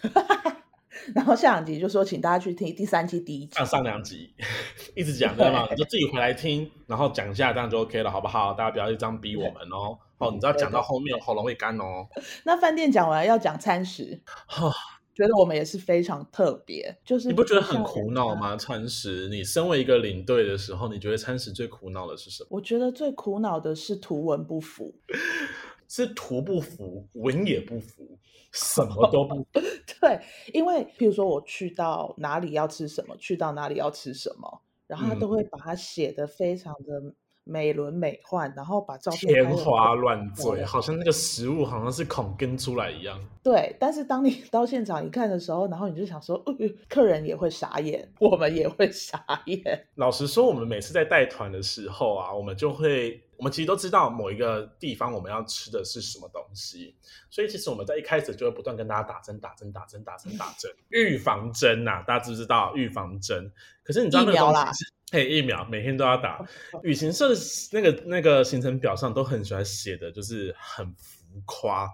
[1.16, 3.56] 然后下两集就说，请大家去听第三期第一集。
[3.56, 4.34] 上上两集
[4.96, 5.68] 一直讲，知道吗？
[5.70, 8.54] 你就自己回来听，然后讲一下，这样就 OK 了，好不好？
[8.54, 9.98] 大家不要这样逼我们哦。
[10.18, 12.08] 哦，你知道讲到后面喉咙会干哦。
[12.44, 14.22] 那饭店讲完要讲餐食。
[15.18, 18.56] 觉得我们也是非常特别，就是你不觉得很苦恼吗？
[18.56, 22.50] 餐食，你身为一个领队的时候，你觉得餐食最苦恼的是什么？
[22.52, 24.94] 我觉得最苦恼的是图文不符，
[25.90, 28.20] 是图不符，文也不符，
[28.52, 29.48] 什么都不符。
[30.00, 30.20] 对，
[30.54, 37.14] 因为譬如说我去到哪里要吃什么，去到哪里要吃什么，然后他都会把它写得非常的。
[37.48, 43.20] 美轮美奂，然后把照片天花乱坠，好像那个食物好像是孔跟出来一样。
[43.44, 46.54] 对，但是当你 到现场一看的时候，然后你就想说，呃，
[46.90, 49.88] 客人也会傻眼，我们也会傻眼。
[49.96, 56.96] 老实说，我们每次在带团的时候啊，我们就会，我们其实都知道某一个地方我们要吃的是什么东西，
[57.30, 62.76] 所以其实我们在一开始就会不断跟大家打针、打针、打针、打针、打针， 预防针呐、啊，大家知不知道？
[62.76, 63.52] 预防针。
[63.84, 64.94] 可是你知道那个东西是？
[65.10, 66.46] 嘿，疫苗每天都要打。
[66.84, 67.40] 旅行社的
[67.72, 71.90] 那个那个行程表上都很喜欢写的，就是很浮夸，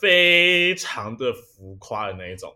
[0.00, 2.52] 非常的浮夸的那一种。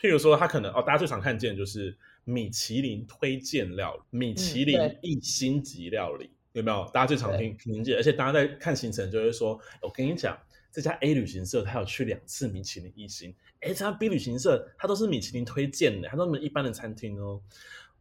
[0.00, 6.90] 譬如说，他可能哦，大家最常看见就是米其林推荐料理，米其林一星级料理，嗯、有没有？
[6.94, 10.34] 大家最常听听见，而且大家在看行程就会说，我跟你讲，
[10.72, 17.38] 这家 A 旅行社他有去两次米其林一星，哎，这家 B 旅行社他都是米其林推荐的，他都是一般的餐厅哦。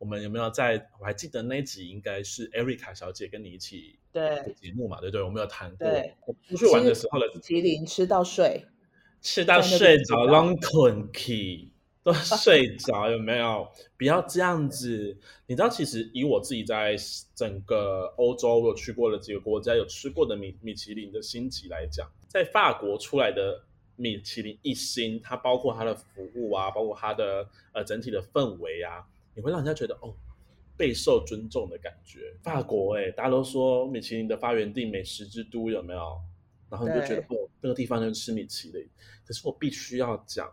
[0.02, 0.84] 我们有没有在？
[1.00, 5.00] 我还记得那一集应该是 Erica 小姐跟你一起对节目嘛？
[5.00, 5.88] 对对，我们有谈过。
[5.88, 6.16] 对，
[6.50, 8.66] 出去玩的时候的米其林吃到睡，
[9.22, 11.70] 吃到睡着，long 困 key
[12.02, 13.70] 都睡着，有没有？
[13.96, 15.16] 不要这样子。
[15.46, 16.96] 你知道，其实以我自己在
[17.36, 23.66] 整个欧洲我有去过的几个国家有吃过的米米其林的星级来讲，在法国出来的
[23.98, 29.06] 米其林一星，它包括它的服务啊，包括它的呃整体的氛围啊。
[29.34, 30.13] 你会让人家觉得哦，
[30.76, 32.36] 备受尊重的感觉。
[32.41, 36.20] 法国哎，大家都说米其林的发源地、美食之都有没有？
[36.70, 38.88] 然后你就觉得哦，那个地方就吃米其林。
[39.26, 40.50] 可是我必须要讲，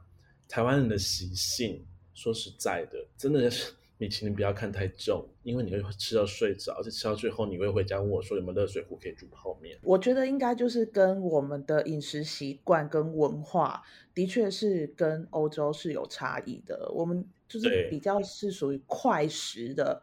[0.48, 9.78] 台湾人的习性，说实在的，真的是 米其林不要看太重，因为你会吃到睡着，而且吃到最后你会回家问我说有没有热水壶可以煮泡面。
[9.82, 13.82] 我觉得应该就是跟我们的饮食习惯跟文化，
[14.14, 16.90] 的确是跟欧洲是有差异的。
[16.92, 17.26] 我们。
[17.48, 20.02] 就是比较是属于快食的，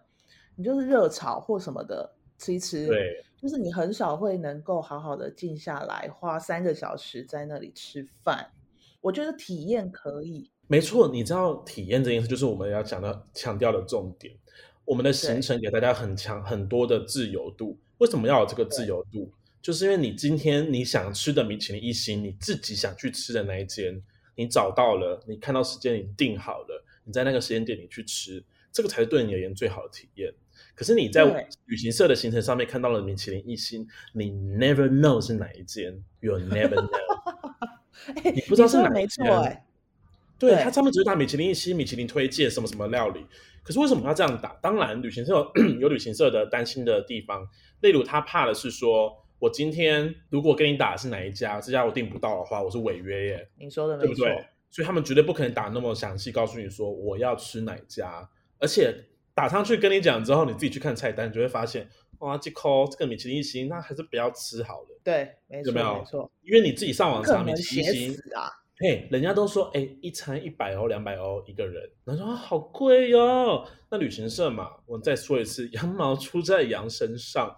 [0.55, 8.49] 你就是热炒或什么的吃一吃，对，就是你很少会能够好好的静下来，花三个小时在那里吃饭。
[9.01, 11.07] 我觉得体验可以，没错。
[11.07, 14.35] 你知道体验这件事，就是我们要讲到强调的重点。
[14.83, 19.31] 我们的行程给大家很强很多的自由度，为什么要有这个自由度？
[19.61, 23.99] 就是因为你今天你想吃的米其林一星，你自己想去吃的那一间，
[24.35, 26.84] 你找到了，你看到时间你定好了。
[27.05, 30.33] 你在那个时间点你去吃，这个才是对你而言最好的体验。
[30.73, 31.23] 可是你在
[31.65, 39.25] 旅行社的行程上面看到了米其林一星，你 never know 是哪一间，you never know，欸、 你不知道是哪一间。
[39.25, 39.63] 欸、
[40.37, 43.25] 对，对它上面只是打米其林一星，米其林推荐什么什么料理。
[43.63, 44.49] 可是为什么要这样打？
[44.61, 47.47] 当然，旅行社有， 有旅行社的担心的地方，
[47.81, 53.49] 例如他怕的是说，我今天如果跟你打的是哪一家，这家我订不到的话，我是违约耶。
[53.57, 54.07] 你说的没错。
[54.07, 54.45] 对不对？
[54.69, 58.93] 所以他们绝对不可能打那么详细，告诉你说我要吃哪家，而且
[59.33, 64.99] 打上去跟你讲之后，你自己去看菜单，你就会发现哇，这扣这个米其林一星，那还是不要吃好了。
[65.03, 65.99] 对，没错，有没有？
[65.99, 68.49] 没错，因为你自己上网查米其林一星啊，
[68.79, 73.65] 嘿，人家都说哎，一餐一百欧、两百欧一个人，然后说啊，好贵哟。
[73.89, 77.55] 那旅行社嘛，我再说一次，羊毛出在羊身上，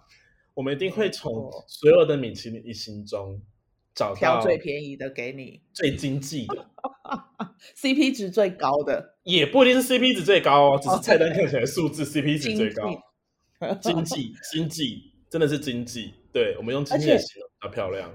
[0.54, 3.40] 我们一定会从所有的米其林一星中。
[3.98, 6.70] 找挑最便宜的给你，最经济的，
[7.76, 12.88] CP 值最高的，也不一定是 CP 值最高哦，只是菜单看起来数字 CP 值最高，
[13.80, 18.08] 经济经济真的是经济，对，我们用经济来形容它漂亮。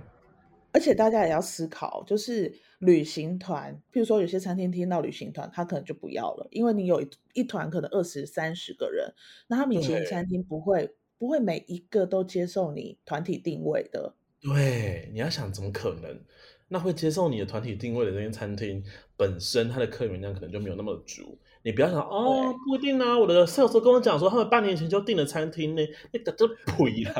[0.71, 9.13] 而且大家也要思考，就是旅行团，譬如说有些餐厅听到旅行团，他可能就不要了，因为你有一一团可能二十三十个人，
[9.49, 14.15] 那他米其林餐厅不会不会每一个都接受你团体定位的。
[14.43, 16.19] 对，你要想怎么可能？
[16.67, 18.83] 那会接受你的团体定位的这间餐厅
[19.15, 21.37] 本身，它的客源量可能就没有那么足。
[21.61, 23.17] 你不要想哦，不一定啊。
[23.17, 27.13] 我的 sales 跟我讲说，他们半年前就订了餐厅呢，那个就亏了。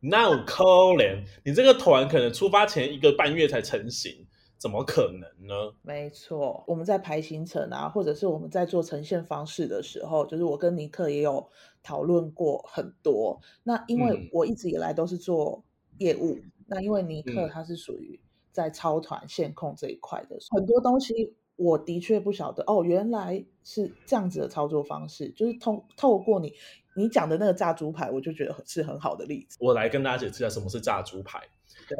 [0.00, 0.64] 那我可
[0.96, 5.54] 怜，你这个团可能出发前一个半月才成型，怎么可能呢？
[5.82, 11.46] 没错，我们在排行程啊，或者是我们在做呈现方式的时候，就是我跟尼克也有
[11.82, 13.38] 讨论过很多。
[13.62, 15.62] 那因为我一直以来都是做
[16.00, 18.20] 业务，嗯、那因为尼克他是属于。
[18.52, 26.52] 在超团线控这一块的很多东西，我的确不晓得哦，原来是这样子的操作方式，就是通透过你
[26.96, 29.56] 你讲的那个炸猪排，我就觉得是很好的例子。
[29.60, 31.40] 我来跟大家解释一下什么是炸猪排。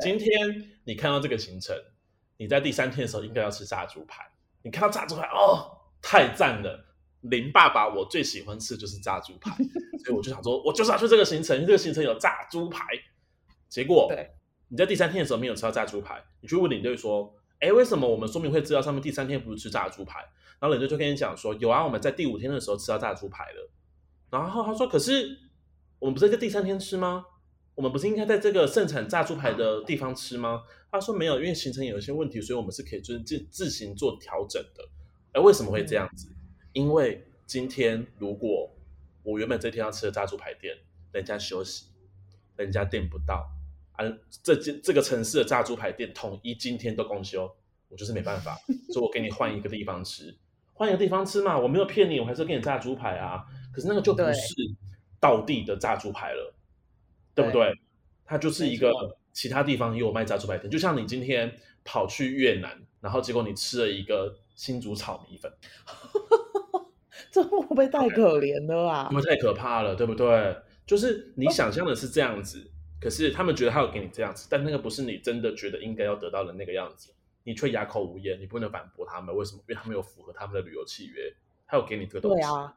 [0.00, 0.28] 今天
[0.82, 1.72] 你看到这个行程，
[2.36, 4.24] 你在第三天的时候应该要吃炸猪排。
[4.62, 5.70] 你看到炸猪排，哦，
[6.02, 6.84] 太赞了！
[7.20, 9.56] 林爸爸，我最喜欢吃就是炸猪排，
[10.04, 12.84] 所以我就想说，我就是要去这个行程，因为这个行程有炸猪排。
[13.70, 14.28] 结果对。
[14.68, 20.20] 你在第三天的时候没有吃到炸猪排，你去问领队说：“哎，为什么我们说明会资料上面第三天不是吃炸猪排？”
[20.60, 23.70] 然后领队就跟你讲说：“有啊，我们在第五天的时候吃到炸猪排了。”
[24.30, 25.36] 然后他说：“可是
[25.98, 27.24] 我们不是在第三天吃吗？
[27.74, 34.88] 我们不是应该在这个盛产炸猪排的地方吃吗？”他说：“没有，因为行程有一些问题，所以我们是可以就是自自行做调整的。”
[35.34, 36.28] 哎，为什么会这样子？
[36.72, 38.70] 因为今天如果
[39.24, 40.76] 我原本这天要吃的炸猪排店，
[41.10, 41.86] 人家休息，
[42.54, 43.50] 人家订不到。
[44.42, 47.50] 这这这个城市的炸猪排店统一今天都公休，
[47.88, 48.56] 我就是没办法，
[48.92, 50.36] 所以我给你换一个地方吃，
[50.72, 53.44] 换一个地方吃嘛，我没有骗你，我还是给你炸猪排啊。
[53.72, 54.42] 可是那个就不是
[55.20, 56.54] 道地的炸猪排了，
[57.34, 57.72] 对，对不对？
[58.24, 58.90] 它就是一个
[59.32, 61.52] 其他地方也有卖炸猪排店，就像你今天
[61.84, 65.52] 跑去越南，然后结果你吃了一个新竹炒米粉，
[67.30, 69.04] 这会不会太可怜了啊？
[69.04, 70.56] 会不会太可怕了，对不对？
[70.86, 72.70] 就是你想象的是这样子。
[73.00, 77.10] 可是他们觉得他有给你这样子，但那个不是你真的觉得应该要得到的那个样子，
[77.44, 79.34] 你却哑口无言，你不能反驳他们。
[79.34, 79.60] 为什么？
[79.60, 81.32] 因为他们有符合他们的旅游契约，
[81.66, 82.36] 他有给你这个东西。
[82.36, 82.76] 对啊，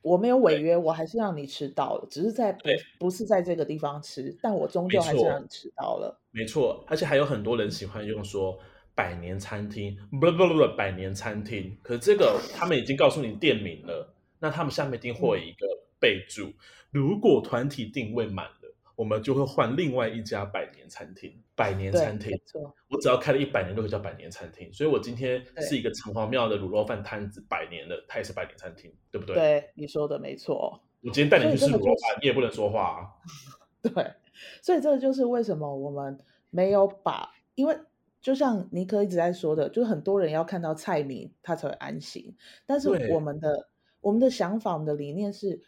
[0.00, 2.60] 我没有违约，我还是让你吃到了，只是在不，
[2.98, 6.18] 不是在这个地方吃，但我终究还是让你吃到了。
[6.30, 8.58] 没错，而且还有很多人喜欢用说
[8.94, 11.76] 百年餐厅，不不不不，百年餐厅。
[11.82, 15.66] 可是这个他们已经告诉你店名了，那他们下面一定会有一个
[16.00, 16.54] 备注，嗯、
[16.90, 18.46] 如果团体定位满。
[18.98, 22.36] 我们就会换另外一家百年餐厅，百年餐厅，
[22.90, 24.68] 我只要开了一百年都可以叫百年餐厅。
[24.72, 29.36] 所以我今天是一个城隍庙的卤肉饭摊子，百年的，它也是百年餐厅，对不对？
[29.36, 30.82] 对，你说的没错。
[31.00, 33.06] 我今天带你去吃卤肉饭，就是，你也不能说话啊。
[33.80, 34.12] 对，
[34.60, 36.18] 所以这个就是为什么我们
[36.50, 37.78] 没有把，因为
[38.20, 42.36] 就像尼克一直在说的，就是很多人要看到菜名他才会安心。
[42.66, 43.68] 但是我们的
[44.00, 45.62] 我们的想法，我们的理念是，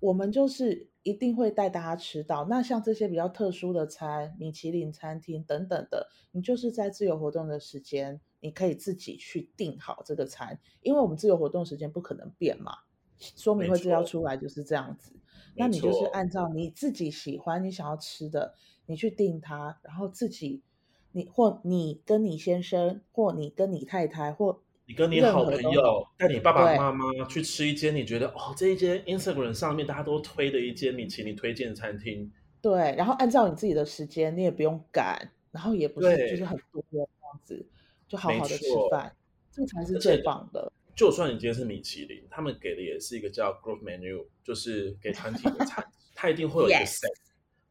[0.00, 0.88] 我们就是。
[1.04, 2.44] 一定会带大家吃到。
[2.46, 12.72] 那像这些比较特殊的餐，米其林餐厅等等的，你就是在自由活动的时间，你可以自己去订好这个餐，因为我们自由活动时间不可能变嘛。
[13.16, 15.12] 说明会资料出来就是这样子，
[15.54, 18.54] 那你就是按照你自己喜欢、你想要吃的，
[18.86, 20.64] 你去订它，然后自己，
[21.12, 37.06] 你或你跟你先生，或你跟你太太，或你跟你好朋友带你爸爸妈妈去吃一间你觉得哦，这一间 Instagram 上面大家都推的一间米其林推荐餐厅，对，然后按照你自己的时间，你也不用赶，然后也不是就是很多这样
[37.44, 37.66] 子，
[38.06, 39.16] 就好好的吃饭，
[39.50, 40.70] 这才是最棒的。
[40.94, 45.82] 就算你今天是米其林，他们给的也是一个叫 Group Menu，就是给团体的餐，
[46.14, 47.08] 他一定会有一个 set，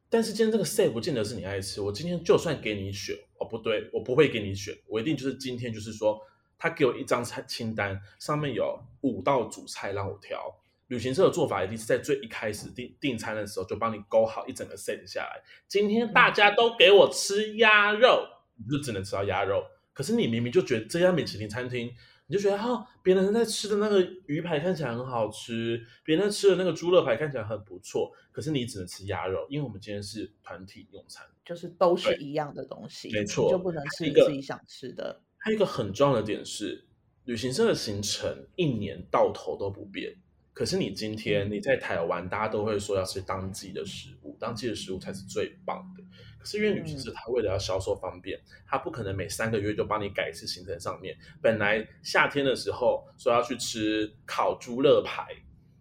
[0.09, 1.79] 但是今天这个 set 不见得是你爱吃。
[1.79, 6.19] 我今天就算给你选，哦不对，我不会给你选，我一定就是今天就是说。
[6.57, 10.59] 他给我一张菜清单，上面有五道主菜让我挑。
[10.87, 15.41] 旅行社的做法一定是在最一开始订订餐的时候就帮你勾好一整个 set 下来。
[15.67, 19.63] 今天大家都给我吃鸭肉，你就只能吃到鸭肉。
[19.93, 21.91] 可是你明明就觉得这家米其林餐厅，
[22.27, 35.21] 你就觉得哈、哦，别人在吃的那个鱼排看起来很好吃，别人在吃的那个猪肋排看起来很不错，可是你只能吃鸭肉，因为我们今天是团体用餐，就是都是一样的东西，没错，就不能吃你自己想吃的。
[35.43, 36.85] 还有一个很重要的点是，
[37.25, 40.15] 旅行社的行程一年到头都不变。
[40.53, 46.03] 可是你今天你在台湾，大家都会说要吃当季的食物，当季的食物才是最棒的。
[46.39, 51.13] 可是因为旅行社它为了要销售方便，它不可能每三个月就帮你改一次行程上面。
[51.41, 55.27] 本来夏天的时候说要去吃烤猪肋排，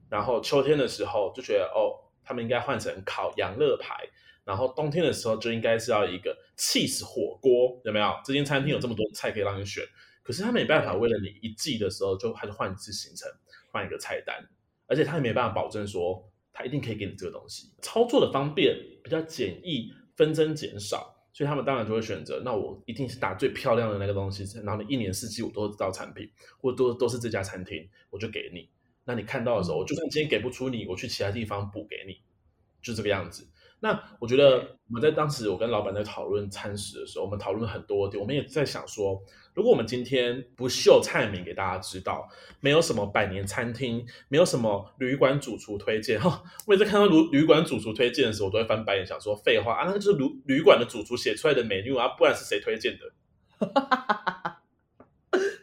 [0.09, 3.94] 然后秋天的时候就觉得哦，他们应该换成烤羊肋排。
[4.44, 8.12] 然后冬天的时候就应该是要一个 cheese 火锅，有没有？
[8.24, 9.84] 这间餐厅有这么多菜可以让你选，
[10.22, 13.30] 可是他没办法为了你一季的时候就还是换一次行程，
[13.70, 14.48] 换一个菜单，
[14.86, 17.72] 而且他也没办法保证说他一定可以给你这个东西。
[17.80, 26.28] 操作的方便比较简易，纷争减少，所以他们当然就会选择，那我一定是打最漂亮的那个东西，然后你一年四季我都知道产品，
[26.60, 28.68] 或都都是这家餐厅，我就给你。
[29.04, 32.20] 那你看到的时候，就算今天给不出你，我去其他地方补给你，
[32.82, 33.48] 就这个样子。
[33.85, 39.20] 那我觉得我们在当时，我跟老板在讨论餐食的时候，我们讨论很多，我们也在想说，
[39.54, 42.28] 如果我们今天不秀菜名给大家知道，
[42.60, 53.12] 没有什么百年餐厅，没有什么旅馆主厨推荐，哈， 我每次看到旅旅馆主厨推荐的时候，我都会翻白眼，想说废话啊，那就是旅旅馆的主厨写出来的 menu 啊，不然是谁推荐的？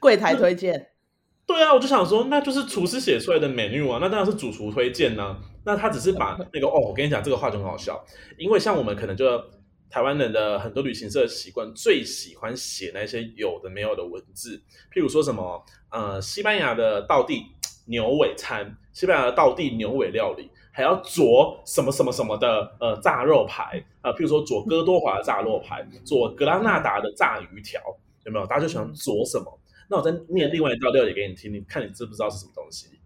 [0.02, 0.90] 柜台推荐。
[1.48, 5.40] 对啊，我就想说，那就是厨师写出来的 menu 啊，那当然是主厨推荐呢、啊。
[5.64, 8.04] 那他只是把 那个哦，我跟你讲这个话就很好笑，
[8.38, 9.42] 因为像我们可能就
[9.90, 14.62] 台湾人的很多旅行社的习惯，最喜欢写那些有的没有的文字，
[14.94, 17.44] 譬如说什么呃，西班牙的道地
[17.88, 27.82] 牛尾餐，西班牙的道地牛尾料理，还要佐什么什么什么的呃炸肉排啊、呃，譬如说佐哥多华的炸肉排，佐格拉纳达的炸鱼条，
[28.26, 28.46] 有没有？
[28.46, 29.60] 大家就喜欢佐什么？
[29.90, 32.99] 那我再念另外一道料理给你听，你看你知不知道是什么东西？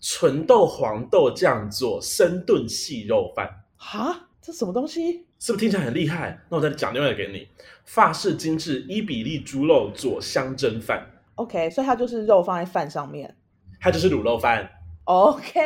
[0.00, 3.64] 纯豆黄豆酱做生炖细肉饭。
[3.76, 5.26] 哈，这什么东西？
[5.38, 6.40] 是不是听起来很厉害？
[6.48, 7.48] 那我再讲另外一个给你，
[7.84, 11.06] 法式精致伊比利猪肉做香蒸饭。
[11.36, 13.36] OK，所以它就是肉放在饭上面，
[13.80, 14.68] 它就是卤肉饭。
[15.04, 15.62] OK，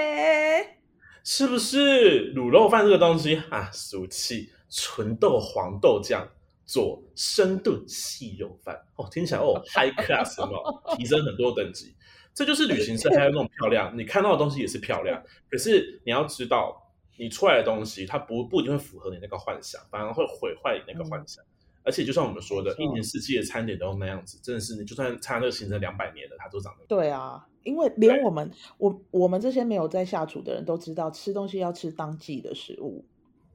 [1.25, 3.71] 是不是卤肉饭这个东西啊？
[3.73, 6.29] 俗气，纯豆黄豆酱。
[6.65, 11.93] 做生炖细肉饭哦，听起来哦， high class 哦，提升很多等级。
[12.35, 15.23] 这就是旅行社还有那种漂亮，你看到的东西也是漂亮。
[15.51, 21.45] 可是你要知道，你出来的东西它不不一定会符合你那个幻想，反而会毁坏你那个幻想。
[21.45, 21.47] 嗯、
[21.85, 27.47] 而且就像我们说的，一年四季的餐点都那样子，真的是你就算参加这个行程两百年了，它都长得对啊。
[27.65, 33.05] 因为连我们我我们这些没有在下厨的人都知道，吃东西要吃当季的食物。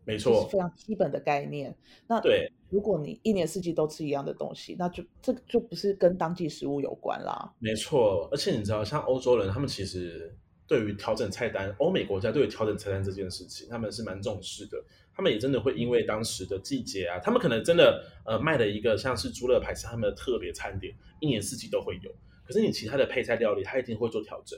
[0.08, 1.76] 没错，是非常基本的概念。
[2.08, 7.54] 那对，如果你一年四季都吃一样的东西，那就这个就不是跟当季食物有关啦。
[7.60, 10.34] 没错，而且你知道，像欧洲人，他们其实
[10.66, 14.82] 对于调整菜单，欧美国家对于调整菜单这件事情，他们是蛮重视的。
[15.14, 22.10] 他们也真的会因为当时的季节啊，他们可能真的呃卖了一个像是猪肋排是他们的特别餐点，一年四季都会有。
[22.46, 24.58] 可是你其他的配菜料理，他一定会做调整。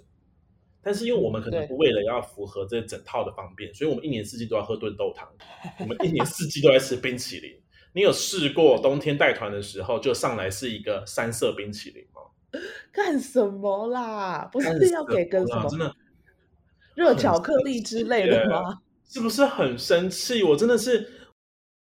[0.82, 5.28] 但是因为我们可能不为了要符合这整套的方便，所以我们一年四季都要喝炖豆汤，
[5.80, 7.60] 我们一年四季都在吃冰淇淋。
[7.94, 12.22] 你有试过冬天带团的时候就上来是一个三色冰淇淋吗？
[12.92, 14.48] 干什么啦？
[14.52, 15.96] 不是要给个什么真的
[16.96, 18.82] 热巧克力之类的吗？
[19.08, 20.44] 是不是很生气？
[20.44, 21.02] 我真的是，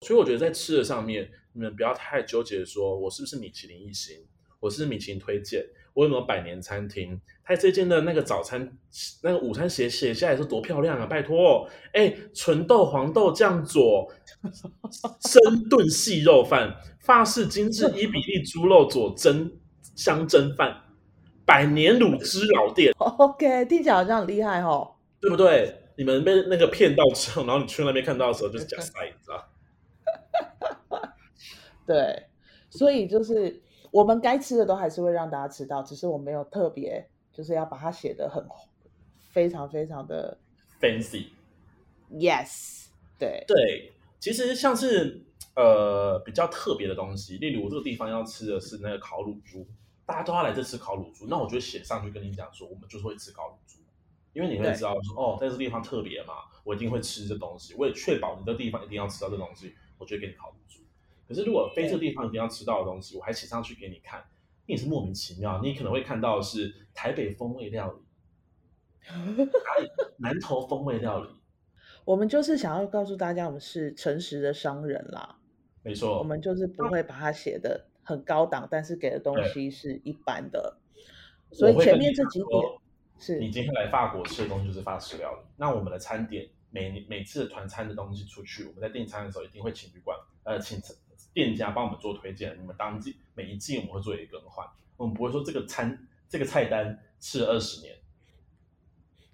[0.02, 4.26] 所以我觉得在吃的上面，你们不要太纠结，说我是不是米其林一星，
[4.60, 5.64] 我是米其林推荐。
[6.02, 7.22] 我有没有百年餐厅？
[7.44, 8.76] 他这间的那个早餐、
[9.22, 11.06] 那个午餐写写下来是多漂亮啊！
[11.06, 14.12] 拜托，哎，纯豆黄豆酱佐
[15.22, 19.52] 生炖细肉饭，法式精致伊比利猪肉佐蒸
[19.96, 20.76] 香蒸饭，
[21.46, 22.92] 百年卤汁老店。
[22.98, 25.84] OK，听起来好像很厉害哦，对不对？
[25.98, 31.06] 你们被那个骗到之后，然后你去那边看到的时候，就是假赛，你知道？
[31.86, 32.26] 对，
[32.72, 33.62] 所以就是。
[33.92, 38.44] 我们该吃的都还是会让大家吃到，只是我没有特别，就是要把它写的很
[39.20, 40.38] 非常非常的
[40.80, 41.28] fancy。
[42.10, 42.88] Yes，
[43.20, 45.22] 对对，其实像是
[45.56, 49.68] 呃比较特别的东西，例如我这个地方要吃的是那个烤乳猪，
[50.06, 53.80] 大家都要来这吃烤乳猪，那我就写上去跟你讲说，我们就是会吃烤乳猪，
[54.34, 56.34] 因为你会知道说哦，在这地方特别嘛，
[56.64, 60.81] 我一定会吃这东西，我也确保你这地方一定要吃到这东西，我就会给你烤乳猪。
[61.32, 64.22] 可是，如果非这个地方一定要吃到的东西，我还写上去给你看，
[64.66, 65.62] 你也是莫名其妙。
[65.64, 68.02] 你可能会看到的是台北风味料理，
[70.20, 71.30] 南投风味料理。
[72.04, 75.38] 我们就是想要告诉大家，我们是诚实的商人啦。
[75.84, 80.78] 没错，我们就是不会把它写的很高档，但是给的东西是一般的。
[81.54, 82.62] 所以前面这几点
[83.18, 85.40] 是你今天来法国吃的东西就是法式料理。
[85.56, 90.78] 那我们的餐点每每次的团餐的东西出去，我们在订餐的时候一定会请旅馆呃请。
[91.34, 94.66] 店家帮我们做推荐，你们当季每一季我们会做一个更换，
[94.98, 97.98] 我们不会说这个餐这个菜单吃了二十年。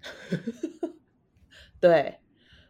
[1.80, 2.18] 对，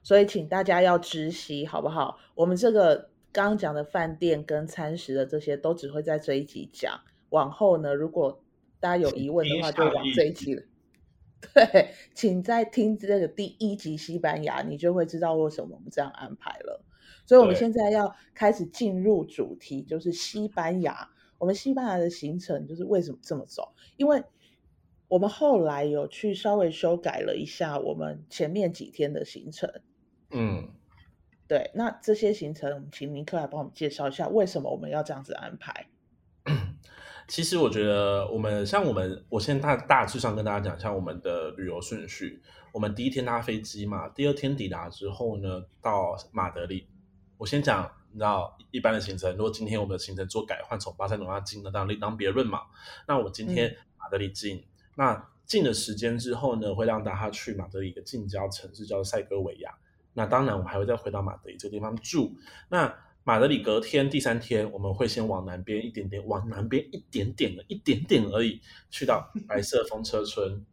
[0.02, 2.18] 所以请大家要知悉，好不好？
[2.34, 7.00] 我们这个刚刚讲的饭店跟餐食的这些都只会在这一集讲，
[7.30, 8.42] 往后呢，如果
[8.80, 10.62] 大家有疑问的话，就往这一集了。
[11.54, 16.84] 对，请再听这个第一集西班牙，你就会知道为什么我们这样安排了。
[17.28, 21.10] 所以，我们现在要开始进入主题，就是西班牙。
[21.36, 23.74] 我们西班牙的行程就是为什么这么走？
[23.98, 24.24] 因为
[25.08, 29.70] 我们后来有去稍微修改了一下我们前面几天的行程。
[30.30, 30.70] 嗯，
[31.46, 35.86] 对，那这些行程，请尼克来帮我们介绍一下，为什么我们要这样子安排？
[37.28, 42.42] 其实我觉得，我们像我们，我先大大致上跟大家讲一下我们的旅游顺序。
[42.72, 46.88] 我们第一天搭飞机嘛，第二天抵达之后呢，到马德里。
[47.38, 52.62] 我先讲，你知道一般的行程，如果今天我们的行程做改换，从巴塞罗那进，那当另当别论嘛。
[53.06, 54.64] 那我今天马德里进，嗯、
[54.96, 59.72] 那进的时间之后呢，会让大家去马德里一个近郊城市叫做塞戈维亚。
[60.14, 62.34] 那当然，我们还会再回到马德里这个地方住。
[62.68, 68.60] 那马德里隔天第三天，我们会先往南边一点点，往南边一点点的一点点而已，
[68.90, 70.66] 去到白色风车村，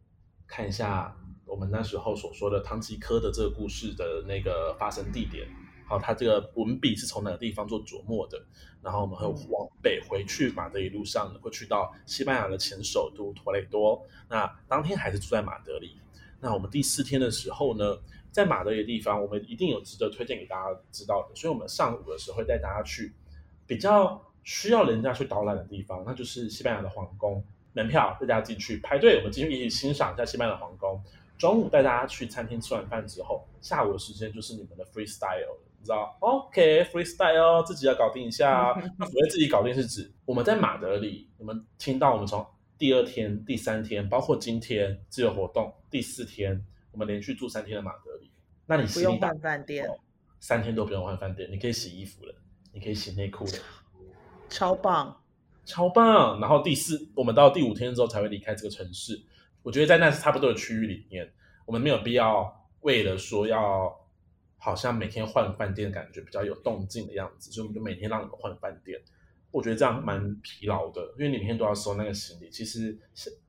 [0.48, 5.46] 看一下我们那时候所说的唐吉诃德这个故事的那个发生地点。
[5.86, 8.42] 好，它这个文笔是从哪个地方做琢磨的？
[8.82, 14.04] 然后我们会往北回去马德里路上呢，会去到西班牙的前首都托雷多。
[14.28, 15.98] 那当天还是住在马德里。
[16.40, 17.98] 那我们第四天的时候呢，
[18.30, 23.12] 在马德里的地方，我们一定有值得推荐给大家知道的，所以我们上午的时候会带大家去
[23.66, 31.02] 比较需要人家去导览的地方，那就是西班牙的皇宫，门票带大家进去排队，我们进去一起欣赏一下西班牙的皇宫。
[31.38, 38.74] 中午带大家去餐厅吃完饭之后，下午的时间就是你们的 freestyle，你知道？OK，freestyle 哦，自己要搞定一下。
[38.98, 42.44] 那所谓自己搞定是指我们在马德里，我们听到我们从
[42.76, 46.66] 第二天、第三天，包括今天自由活动，第四天。
[46.92, 48.32] 我们连续住三天的马德里，
[48.64, 49.86] 那你不用换饭店，
[50.40, 52.34] 三天都不用换饭店，你可以洗衣服了，
[52.72, 53.52] 你可以洗内裤了，
[54.48, 55.22] 超棒，
[55.66, 56.40] 超棒。
[56.40, 59.22] 然后第四，我们到第五天之后才会离开这个城市。
[59.62, 61.30] 我觉得在那差不多的区域里面，
[61.66, 63.94] 我们没有必要为了说要
[64.58, 69.00] 好像每天换饭店，感觉比较有动静的样子，所以我们就每天让你们换饭店。
[69.52, 72.98] 我觉得这样蛮疲劳的，因为你每天都要收那个行李，其实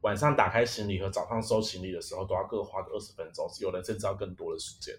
[0.02, 4.96] 晚上打开行李和早上收行李的时候都要各花个二十分钟，有人甚至要更多的时间。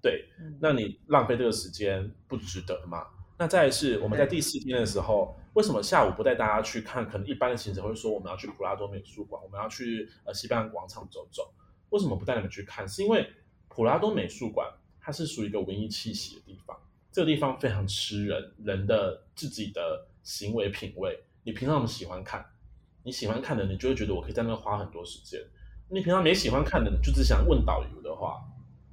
[0.00, 3.06] 对，嗯、那你浪费这个时间不值得嘛？
[3.36, 7.06] 那再来是我们在第四天的时候，嗯、为什么下午不带大家去看？
[7.06, 11.52] 可能一般的行程会说我们要去普拉多美术馆，我们要去呃西班牙广场走走。
[11.90, 12.88] 为什么不带你们去看？
[12.88, 13.28] 是因为
[13.68, 14.72] 普拉多美术馆
[15.08, 16.76] 它是属于一个文艺气息的地方，
[17.10, 20.04] 这个地方非常吃人，人的自己的。
[20.24, 22.44] 行为品味，你平常我们喜欢看，
[23.02, 25.40] 你喜欢看的，你就会觉得我可以在那花很多时间。
[25.88, 28.44] 你平常没喜欢看的，你就只想问导游的话，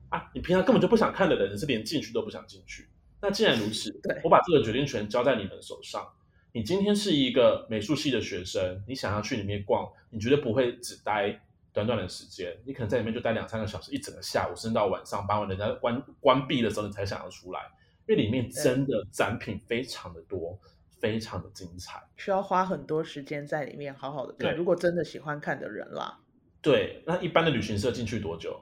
[0.08, 2.88] 啊，你平常根本就不想看的人，你是连进去都不想进去。
[3.20, 3.92] 那既然如此，
[4.24, 6.08] 我把这个决定权交在你们手上。
[6.54, 11.45] 你今天是一个美术系的学生，你想要去里面逛，你绝对不会只待
[11.76, 17.60] 短短的时间，你可能在里面就待两三个小时，一整个下午，甚至到晚上，傍晚人家关关闭的时候，你才想要出来，
[18.08, 20.58] 因为里面真的展品非常的多。
[20.98, 24.50] 非常的精彩，需要花很多时间在里面好好的看。
[24.50, 26.18] 对如果真的喜欢看的人啦，
[26.62, 28.60] 对，那一般的旅行社进去多久？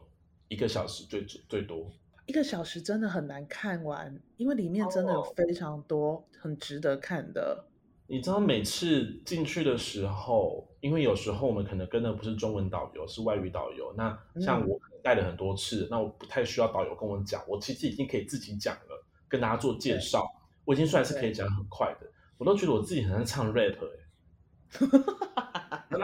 [0.50, 1.90] 一个小时最最多。
[2.26, 7.64] 一个小时真的很难看完，因为里面真的有非常多很值得看的。
[8.08, 13.94] 你知道每次进去的时候，因为有时候我们可能跟的不是中文导游，是外语导游。
[13.98, 20.26] 那像我带了很多次，嗯、那我不太需要导游跟我讲，我其实已经可以自己讲了，跟大家做介绍，
[20.66, 22.08] 我已经算是可以讲很快的。
[22.38, 23.88] 我都觉得我自己很像唱 rap 哎，
[25.90, 25.98] 那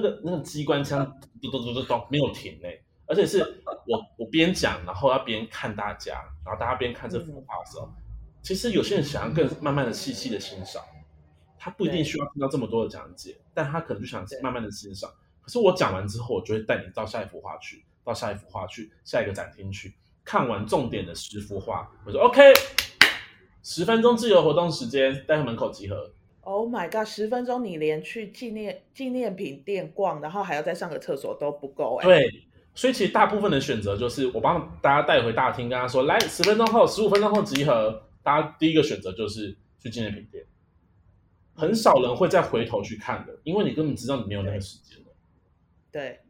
[0.00, 1.04] 个那个机关枪
[1.42, 3.40] 咚咚咚咚咚没有停哎，而且是
[3.86, 6.14] 我我边讲，然后要边看大家，
[6.44, 7.92] 然后大家边看这幅画的时候，
[8.48, 10.82] 其实有些人想要更慢慢的细细的欣赏，
[11.58, 15.10] 他不一定需要听到这么多的讲解，但他可能就想慢慢的欣赏。
[15.42, 19.92] 可是我讲完之后，我就会带你到下一幅画去，到下一幅画去，下一个展厅去，
[20.24, 22.40] 看完重点的十幅画，我说 OK。
[23.62, 26.10] 十分钟自由活动时间，待会门口集合。
[26.40, 27.06] Oh my god！
[27.06, 32.06] 十分钟你连去纪念纪念品店逛，然后还要再上个厕所都不够哎。
[32.06, 32.44] 对，
[32.74, 38.04] 所以其实大部分的选择就是我帮大家带回大厅，跟他说来十分钟后、十五分钟后集合。
[38.22, 40.44] 大家第一个选择就是去纪念品店，
[41.54, 45.06] 很少人会再回头去看的，因为你根本知道你没有那个时间了。
[45.90, 46.20] 对，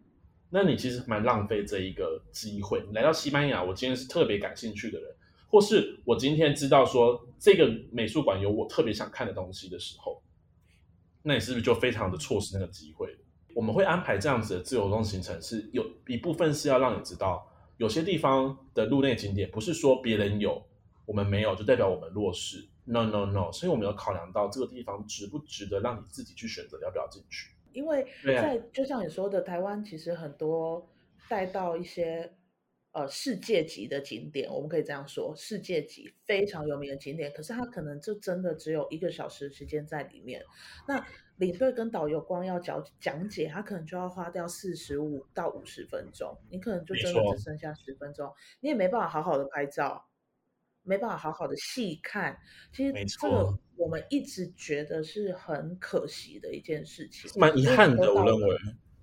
[0.50, 2.82] 那你其实蛮浪费这一个机会。
[2.86, 5.14] 你来到西班牙，我今天是特别感兴趣的人。
[5.50, 10.22] 或是我今天知道说这个美术馆有我特别想看的东西的时候，
[11.22, 13.16] 那你是不是就非常的错失那个机会？
[13.54, 20.62] 我们会安排这样子的自由活动行程，是有一部分是要让你知道，有些地方的路内景点不是说别人有
[21.08, 22.68] 我们没有就代表我们弱势。
[22.84, 27.50] No No No，所以我们有考量到这个地方值不值得让你自己去选择要不要进去。
[27.72, 30.86] 因为在就像你说的，台湾其实很多
[31.28, 32.34] 带到一些。
[32.92, 40.42] 呃世界级的景点，我们可以这样说，世界级非常有名的景点，可是它可能就真的只有一个小时的时间在里面。
[40.88, 41.06] 那
[41.36, 50.08] 领队跟导游光要讲讲解，他可能就要花掉四十五到五十分钟，你可能就真的只剩下十分钟，你也没办法好好的拍照。
[50.88, 52.36] 没办法好好的细看，
[52.72, 58.12] 其实这个我们一直觉得是很可惜的一件事情，蛮遗憾的。
[58.12, 58.56] 我认为，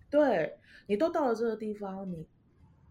[0.10, 0.58] 对，
[0.88, 2.26] 你都到了这个地方，你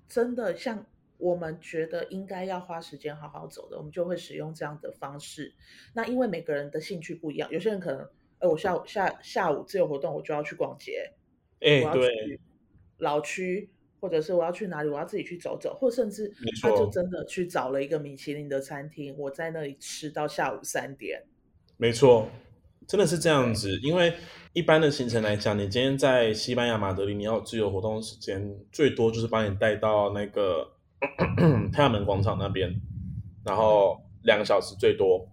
[0.09, 0.87] 真的像
[1.19, 5.53] 我们觉得应该要花时间好好走的，我们就会使用这样的方式。
[5.93, 11.13] 那因为每个人的兴趣不一样，有些人可能，哎，我下午下下午自由活动，我就要去逛街，
[11.61, 12.41] 哎，我要去
[12.99, 13.69] 老区。
[14.05, 16.31] 或者是我要去哪里，我要自己去走走，或甚至
[16.61, 21.23] 他就真的去找了一个米其林的餐厅，我在那里吃到下午三点。
[21.79, 22.29] 没错，
[22.87, 23.81] 真的是这样子。
[23.83, 24.13] 因为
[24.53, 30.71] 一般的行程来讲，你今天在西班牙马德里，你要自由活动时间最多就是把你带到那个
[31.73, 32.71] 太阳门广场那边，
[33.43, 35.27] 然后两个小时最多，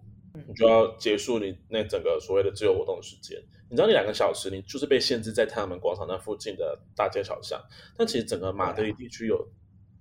[0.48, 3.38] 你就要结束你那整个所谓的自由活动时间。
[3.72, 7.58] 你知道，那两个小时，你就是被限制在太阳门广场那附近的大街小巷。
[7.96, 9.48] 但其实整个马德里地区有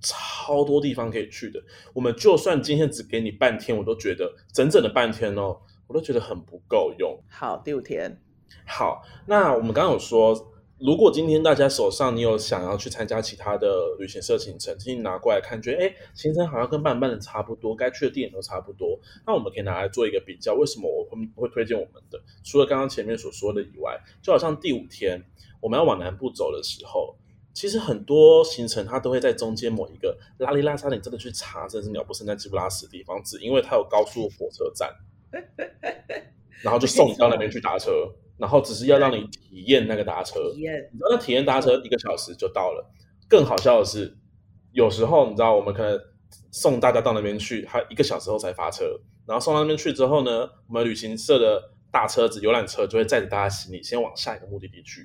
[0.01, 1.63] 超多地方可以去的。
[1.93, 5.57] 我们就算今天只给你半天，我都觉得整整的半天哦，
[5.87, 7.17] 我都觉得很不够用。
[7.29, 8.21] 好，第五天。
[8.67, 10.50] 好，那我们刚刚有说。
[10.81, 20.55] 如果今天大家手上你有想要去参加其他的旅行社行程，请你拿过来看，觉得哎，行程好像跟半半的差不多，该去的地点都差不多，那我们可以拿来做一个比较。
[20.55, 22.19] 为什么我会会推荐我们的？
[22.43, 25.23] 除了刚刚前面所说的以外，就好像第五天
[25.59, 27.15] 我们要往南部走的时候，
[27.53, 34.91] 其实很多行程它都会在中间某一个拉里拉扎，你真的去查，真的是鸟不生在鸡不拉屎地方，只因为它有高速火车站，
[36.63, 37.91] 然后就送你到那边去搭车。
[38.41, 42.91] 然后只是要让你体验那个搭车，体验，你知道那体验搭车一个小时就到了。
[43.29, 44.17] 更好笑的是，
[44.71, 45.99] 有时候你知道我们可能
[46.49, 48.99] 送大家到那边去，还一个小时后才发车。
[49.27, 51.61] 然后送到那边去之后呢，我们旅行社的
[51.91, 55.01] 大车子游览车就会载着大家行李先往下一个目的地去。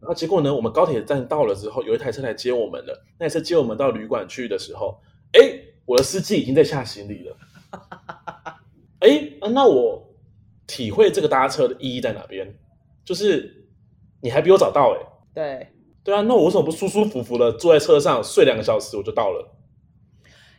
[0.00, 3.04] 然后结果呢，我们高铁站到了之后，有一台车来接我们了。
[3.20, 5.00] 那台车接我们到旅馆去的时候，
[5.32, 5.40] 哎，
[5.86, 7.36] 我的司机已经在下行李了。
[8.98, 10.12] 哎，那我
[10.66, 12.58] 体会这个搭车的意义在哪边？
[13.10, 13.66] 就是
[14.22, 15.68] 你还比我早到哎、欸，对
[16.04, 19.56] 对啊，那我为什么不舒舒服服的坐在车上睡两个小时我就到了？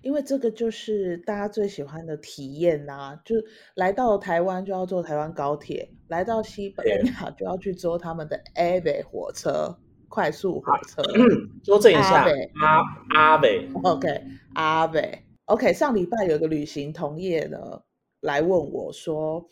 [0.01, 3.37] 因为这个就是大家最喜欢的体验呐、啊，就
[3.75, 9.77] 来到台湾就要坐台湾高铁，来到西班牙就要去坐他们的 AVE 火车，
[10.09, 11.01] 快速火车。
[11.63, 12.25] 纠正一下，
[12.59, 12.83] 阿
[13.15, 14.09] 阿北，OK，
[14.55, 15.71] 阿北，OK。
[15.71, 17.83] 上礼拜有个旅行同业呢
[18.19, 19.47] 来问我说，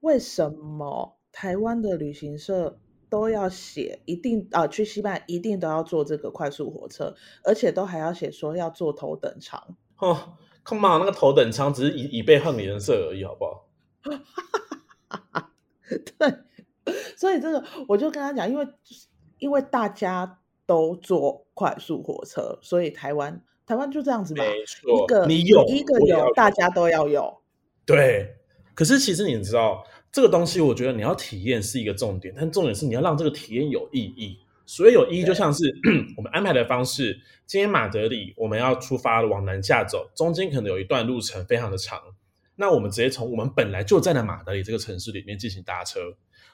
[0.00, 1.19] 为什么？
[1.32, 2.78] 台湾的旅行社
[3.08, 7.14] 都要写，一定啊，去西班牙一定都要坐这个快速火车，
[7.44, 9.76] 而且都还要写说要坐头等舱。
[9.98, 13.68] 哦，Come on，那个头等舱只是以以备换颜色而已，好不好？
[16.18, 16.34] 对，
[17.16, 18.66] 所以这个我就跟他讲，因为
[19.38, 27.40] 因为大家都坐快速火车，所以台湾台湾就这样子嘛，一个你有一个有，大家都要有。
[27.84, 28.36] 对，
[28.74, 29.84] 可是其实你知道。
[30.12, 34.38] 这个东西我觉得你要体验是一个重点，但重点是你要让这个体验有意义。
[34.66, 35.64] 所以有意义就像是
[36.16, 42.00] 我们安排的方式，今天马德里我们要出发往南下走，中间可能有一段路程非常的长，
[42.54, 46.00] 那我们直接从我们本来就在的马德里这个城市里面进行搭车。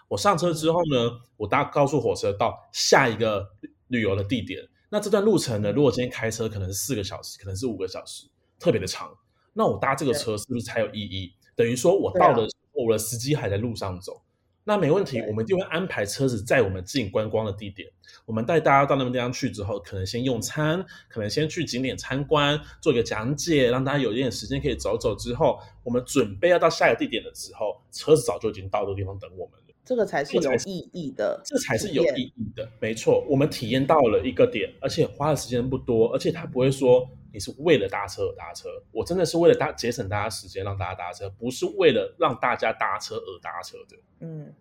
[0.08, 3.46] 我上车之后呢，我搭高速火车到下一个
[3.88, 4.66] 旅游的地点。
[4.88, 8.26] 那这段路程呢，如果今天开车可能是四个小时，可能是五个小时，
[8.58, 9.14] 特别的长。
[9.52, 11.32] 那我搭这个车是不是才有意义？
[11.54, 12.46] 等于说我到了。
[12.84, 14.20] 我的司机还在路上走，
[14.64, 17.88] 那没问题，我们就会安排车子载我们进观光的地点。
[18.24, 25.14] 我们带大家到那个地方去之后，可能先用餐，可能先去景点参观，做一个讲解，让大家有一点时间可以走走。
[25.14, 29.74] 之后，我们准备要到下一个地点的时候，车子早就已经到这个地方等我们了。
[29.84, 33.24] 这个才是有意义的，这才是有意义的，没错。
[33.28, 37.08] 我们体验到了一个点，而且花的时间不多，而且他不会说。
[37.36, 43.96] 你是为了搭车而搭车，我真的是为了搭节省大家时间让大家搭车，不是为了让大家搭车而搭车的。
[44.20, 44.54] 嗯，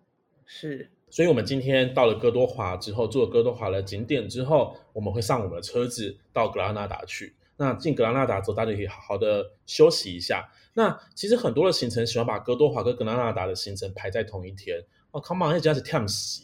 [0.44, 0.90] 是。
[1.08, 7.34] 所以，我们今天到了哥多华之后，做了哥多华的景点之后，我们会上我们的车子到格拉纳达去。
[7.56, 10.46] 那进格拉纳达之后，大家可以好好的休息一下。
[10.74, 14.84] 那其实很多的行程喜欢把哥多华跟格拉纳达的行程排在同一天。
[15.12, 16.42] 哦，Come on，那真是太死。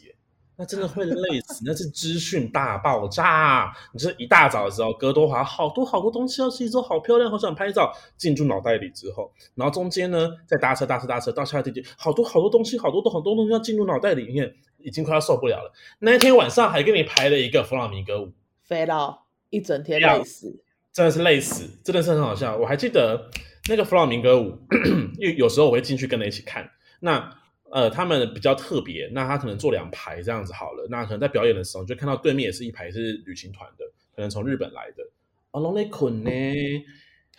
[0.55, 3.73] 那真的会累死，那是资讯大爆炸。
[3.91, 15.73] 你这一大早的时候，哥多华好多好多东西要吸收，好漂亮，好想拍照，进入脑袋里之后，然后中间呢，再搭车搭车搭车到下地点，好多好多东西，好多都很多东西要进入脑袋里面，已经快要受不了了。
[15.99, 18.31] 那一天晚上还给你排了一个弗朗明哥舞，
[18.61, 22.55] 飞到一整天累死，真的是累死，真的是很好笑。
[22.57, 23.29] 我还记得
[23.67, 24.59] 那个弗朗明哥舞，
[25.17, 26.69] 因为有时候我会进去跟着一起看。
[26.99, 27.37] 那
[27.73, 30.87] 呃，他们比较特别，那他可能坐两排这样子好了。
[30.91, 33.83] 那可能在表演的时候，就看到对面也是一排是旅行团的，
[34.15, 35.03] 可能从日本来的。
[35.49, 36.29] 哦，拢在困呢，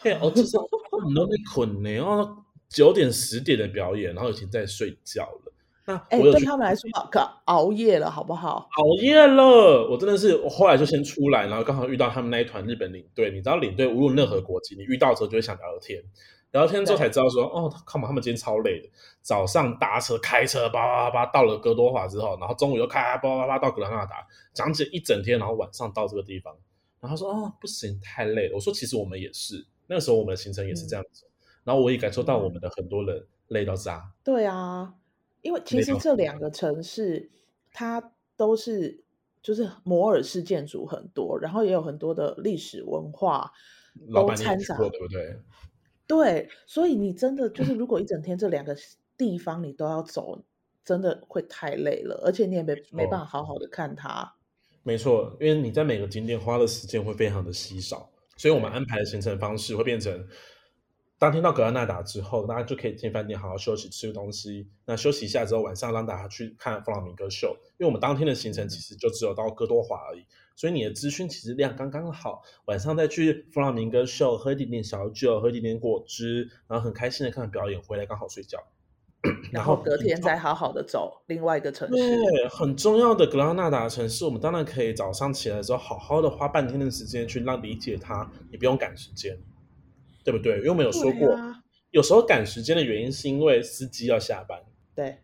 [0.00, 1.98] 嘿，哦，这是拢在困呢。
[2.00, 2.36] 哦，
[2.68, 5.52] 九点十点的表演，然后已经在睡觉了。
[5.86, 8.68] 那哎，对他们来说，可熬夜了，好不好？
[8.78, 13.30] 熬夜了，我真的是，我后来就先出来，然后刚好遇到他们那一团日本领队。
[13.30, 16.02] 你知道领队无论任何国籍，你遇到之后就会想聊聊天，
[16.54, 18.88] 聊天之后才知道说，哦，看嘛，他们今天超累的，
[19.20, 26.56] 早上搭车开车叭叭叭叭到了哥多华之后，然后中午又开叭叭叭到格兰纳达，讲解一整天，然后晚上到这个地方，
[27.00, 28.54] 然后说，哦，不行，太累了。
[28.54, 31.34] 我说，其实我们也是，那个时候我们的行程也是这样子，嗯、
[31.64, 34.10] 然后我也感受到我们的很多人累到渣。
[34.22, 34.94] 对啊。
[35.42, 37.30] 因为其实这两个城市，
[37.70, 39.04] 它都是
[39.42, 43.52] 就是摩尔式建筑很多，然后也有很多的历史文化
[44.10, 45.38] 都掺杂，对不对？
[46.06, 48.76] 对，所以你真的就是如果一整天这两个
[49.16, 50.44] 地方你都要走，
[50.84, 54.34] 真的会太累了，而且你也没没办法好好的看它。
[54.82, 60.26] 没错，因为你在每个景点花的时间会非常的稀少，所以我们安排的行程方式会变成。
[61.24, 64.68] 当天到格拉纳达之后，大家就可以进饭店好好休息，吃个东西。
[64.84, 67.56] 那休息一下之后，晚上让大家去看弗朗明哥秀。
[67.78, 72.42] 因为我们当天的行程其实就只有到哥多华而已，所以你的资讯其实量刚刚好。
[72.66, 78.58] 晚上再去弗朗明哥秀，喝一点点小酒，喝一点点果汁，然后很开心的看表演，回来刚好睡觉。
[79.50, 81.94] 然后隔天再好好的走另外一个城市。
[81.94, 89.38] 对，很重要的格拉纳达城市，我们当然可以早上起来的时候好好的花半天的时间去让理解它，你不用赶时间。
[90.24, 90.56] 对不对？
[90.56, 94.58] 因为我们有说过，啊、有时候赶时间的原因是因为司机要下班。
[94.94, 95.18] 对，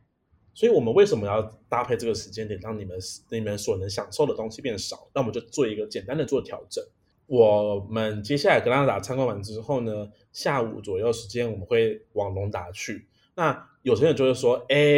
[0.54, 2.98] 所以我们为什么要搭配这个时间点，让你们
[3.30, 5.08] 你们所能享受的东西变少？
[5.14, 6.84] 那我们就做一个简单的做调整。
[7.26, 13.06] 我们接下来格拉纳达参观完之后呢，下午左右时间我们会往隆达去。
[13.36, 14.96] 那有些人就会说：“哎，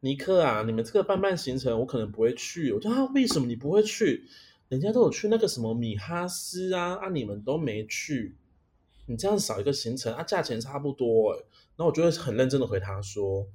[0.00, 4.24] 尼克啊，你们这个半半行程我可能不会去。”我说：“啊，为什么你不会去？
[4.68, 8.36] 人家都有去那个什么米哈斯啊，啊，你们都没去。”
[9.06, 11.38] 你这样少一个行程啊，价钱差不多欸，
[11.76, 13.46] 然后我就会很认真的回他说，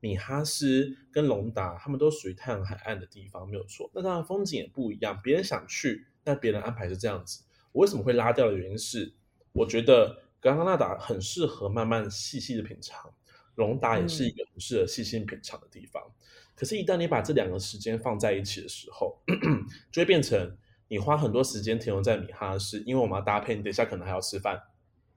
[0.00, 3.90] 米哈斯跟隆达他们都属于太阳海岸的地方，没有错。
[3.94, 7.42] 那当然风景也不一样，别人想去，但别人安排是这样子。
[7.72, 9.12] 我为什么会拉掉的原因是，
[9.52, 13.12] 我觉得格拉纳达很适合慢慢细细的品尝，
[13.54, 16.02] 隆达也是一个很适合细心品尝的地方。
[16.06, 16.12] 嗯、
[16.54, 19.18] 可是，一旦你把这两个时间放在一起的时候，
[19.92, 20.56] 就会变成
[20.88, 24.60] 你花很多时间停留在米哈斯，因为我们要搭配，你等一下可能还要吃饭。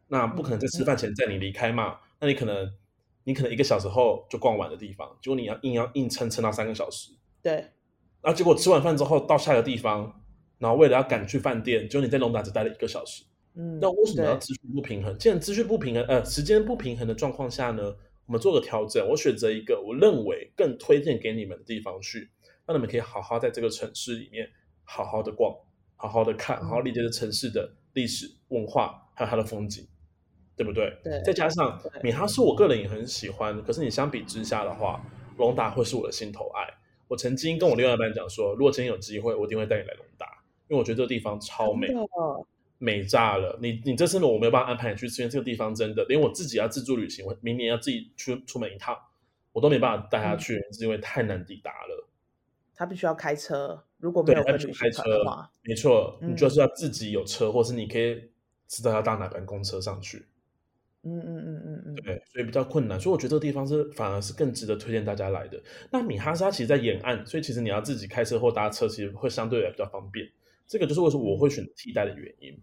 [0.08, 1.94] 那不可能在吃饭前载你离开嘛？
[1.94, 2.72] 嗯、那你可能，
[3.24, 7.12] 你可能一个小时后就逛完的地方，结果你要硬要硬撑撑到三个小时。
[7.42, 7.54] 对。
[8.22, 10.24] 然后结果吃完饭之后到下一个地方，
[10.58, 13.24] 然后为了要赶去饭店，结果你在龙达只待了一个小时。
[13.56, 13.80] 嗯。
[13.82, 15.18] 那为什么要资讯不平衡？
[15.18, 17.84] 既然资讯不平衡，呃，时间不平衡的状况下呢，
[18.26, 22.30] 我们做个调整，我选择一个我认为更推荐给你们的地方去，
[22.66, 24.50] 让你们可以好好在这个城市里面
[24.84, 25.54] 好好的逛，
[25.96, 29.86] 好好的看，好好理解这城市的历史文化还有它的风景。
[30.56, 30.96] 对不对？
[31.04, 33.62] 对，再加上米哈是，我个人也很喜欢。
[33.64, 35.04] 可是你相比之下的话，
[35.38, 36.74] 隆达会是我的心头爱。
[37.08, 40.26] 我曾经跟我另外一半讲说，如果今天有机会，我一定会带你来隆达，
[40.68, 41.88] 因为我觉得这个地方超美，
[42.78, 43.58] 美炸了。
[43.62, 48.98] 你你这次呢，我没有办法安排你去，因为这个地方真的连我自己要自助旅行，我明年要自己出出门一趟，
[49.52, 52.08] 我都没办法带他去，嗯、是因为太难抵达了。
[52.76, 54.58] 他必须要开车，如果没有开
[54.90, 58.30] 车的话，没错，你就是要自己有车，嗯、或是你可以
[58.68, 60.26] 知道要搭哪班公车上去。
[61.04, 65.62] 嗯嗯嗯嗯嗯，对，所以比较困难，所以我觉得这个地方是反而是更值得推荐大家来的。
[65.92, 70.26] 那米哈沙其实，在沿岸，所以其实你要自己开车或搭车，其实会相对来比较方便。
[70.66, 72.58] 这个就是为什么我会选替代的原因。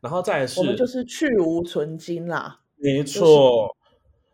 [0.00, 3.76] 然后再来是，我们就是去无存菁啦，没错，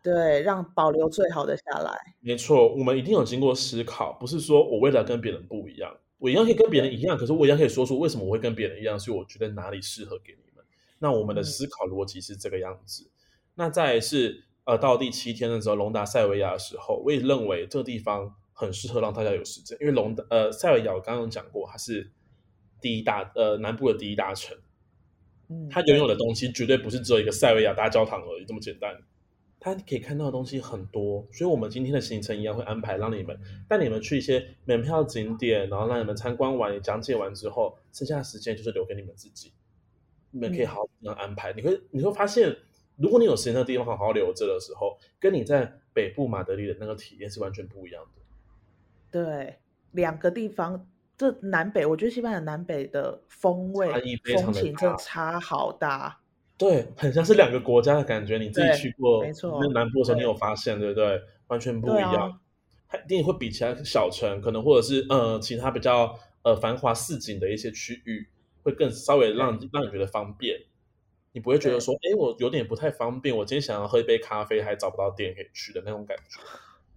[0.01, 1.91] 对，让保留最好的下来。
[2.21, 10.63] 没错，我们一定有经过思考，不是说我为了跟别人不一样，我一样可以跟别人一样，可是我一样可以说出为什么我会跟别人一样，所以我觉得哪里适合给你们。
[10.99, 13.10] 那我们的思考逻辑是这个样子。
[13.61, 22.11] 嗯那再是呃，到第七天的时候，隆达塞维亚的时候，我也认为这个地方很适合让大家有时间，因为隆达呃塞维亚我刚刚讲过，它是
[22.79, 24.57] 第一大呃南部的第一大城，
[25.49, 28.97] 嗯，它拥有的东西绝对不是只有一个塞维亚大教堂而已这么简单，
[29.59, 33.39] 它可以看到的东西很多，所以我们今天的行程一样会安排让你们
[33.69, 39.53] 带你们去一些门票景点，然后让你们参观完、讲解完之后，剩下的时间就是留给你们自己，
[40.31, 42.55] 你们可以好好这样安排，嗯、你会你会发现。
[43.01, 48.21] 如果你有时间的地方好好留着的时候，跟你在北部马德里的那个体验是完全不一样的。
[49.11, 49.57] 对，
[49.91, 50.87] 两个地方
[51.17, 53.89] 这南北，我觉得西班牙南北的风味、
[54.35, 56.19] 风情真的差好大。
[56.57, 58.37] 对，很像是两个国家的感觉。
[58.37, 61.21] 你自己去过没错，那南部的时候，你有发现对，对不对？
[61.47, 62.39] 完全不一样。
[62.87, 68.27] 它一定会比其他小城，可能或者是呃其他比较呃繁华市井的一些区域，
[68.63, 70.59] 会更稍微让让你觉得方便。
[71.33, 73.35] 你不会觉得说，哎，我有点不太方便。
[73.35, 76.39] 我今天想要喝一杯咖啡，还找不到店可以去的那种感觉。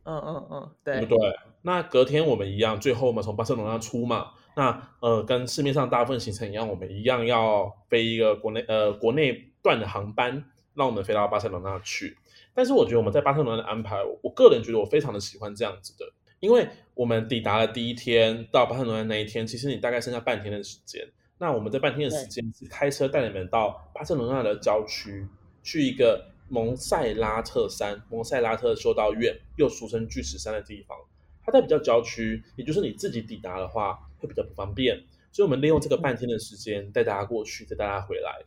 [0.05, 1.35] 嗯嗯嗯，对，对不对？
[1.63, 4.33] 那隔天我们一样，最后我们从巴塞罗那出嘛。
[4.57, 12.17] 那呃，跟市面上大部分行程一样，我们一样要飞一个国内呃国内段的航班，让我们飞到巴塞罗那去。
[12.53, 21.09] 但是我觉得我们在巴塞罗那的安排，我个人觉得我非常的喜欢这样子的，因为我们抵达了第一天到巴塞罗那那一天，其实你大概剩下半天的时间。
[21.45, 25.29] 那我们这半天的时间是开车带你们到巴塞罗那的郊区，
[25.63, 26.31] 去一个。
[26.47, 30.97] 蒙塞拉特山，蒙塞拉特修道院，又俗称巨石山的地方，
[31.43, 38.45] 它在比较郊区，也就是你自己抵达的话会比较不方便，所以我们利用这个半天的时间带大家过去，再带大家回来。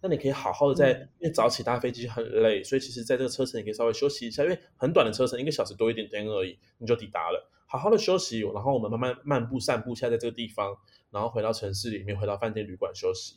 [0.00, 7.50] 那你可以好好的在，因为早起搭飞机很累，所以其实在这个车程你可以稍微休息一下，因为很短的车程，一个小时多一点点而已，你就抵达了。
[7.72, 10.76] 好好的休息，然后我们慢慢漫步散步一下在这个地方，
[11.10, 13.36] 然后回到城市里面，回到饭店旅馆休息。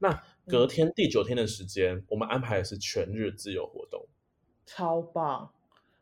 [0.00, 4.06] 那隔天第九天的时间，嗯，我们安排的是全日自由活动，
[4.64, 5.50] 超棒！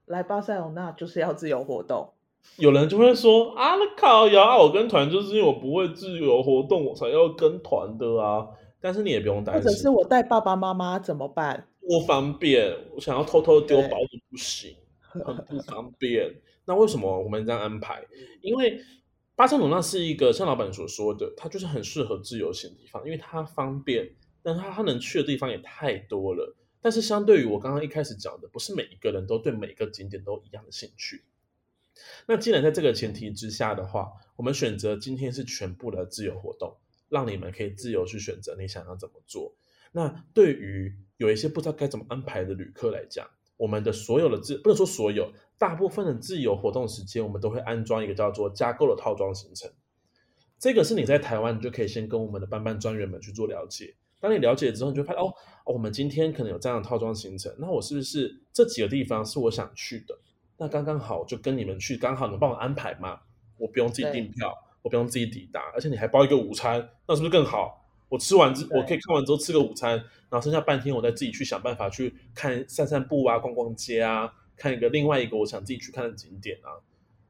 [0.05, 2.13] 来巴塞罗那就是要自由活动。
[2.57, 8.47] 有人就会说啊，那靠呀，我跟团就是因为我不会自由活动，我才要跟团的啊。
[8.81, 11.67] 但是你也不用担心，或者是我带爸爸妈妈怎么办？
[11.81, 16.33] 不方便，我想要偷偷丢包都不行，很不方便。
[16.65, 18.07] 那为什么我们这样安排？
[18.41, 18.83] 因为。
[19.35, 26.55] 巴塞罗那是一个像老板所说的，它就是很适合自由行的地方，因为它方便，但它它能去的地方也太多了。
[26.83, 31.25] 但是相对于我刚刚一开始讲的，不是每一个人都对每个景点都一样的兴趣。
[32.27, 36.77] 那既然在这个前提之下的话，我们选择今天是全部的自由活动，
[37.09, 39.57] 让你们可以自由去选择你想要怎么做。
[39.93, 45.33] 那对于有一些不知道该怎么安排的旅客来讲，我们的所有的自不能说所有。
[45.63, 49.71] 大部分的自由活动时间，我们都会安装一个叫做加购的套装行程。
[50.59, 53.95] 这个是你在台湾，你就可以先跟我们的班班专员们去做了解。
[54.19, 55.27] 当你了解之后，你就发现哦，
[55.65, 60.19] 哦，我们今天可能有这样的套装行程，那我是不是这几个地方是我想去的？
[60.57, 63.21] 那刚刚好就跟你们去，刚好能帮我安排吗？
[63.57, 64.53] 我不用自己订票，
[64.83, 67.87] 我不用自己抵达，而且你还包一个午餐，那是不是更好？
[68.09, 69.93] 我吃完之，我可以看完之后吃个午餐，
[70.29, 74.35] 然后剩下半天我再自己去想办法去看散散步啊，逛逛街啊。
[74.63, 76.79] 看一个另外一个我想自己去看的景点啊，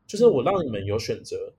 [0.06, 1.54] 就是我让你们有选择，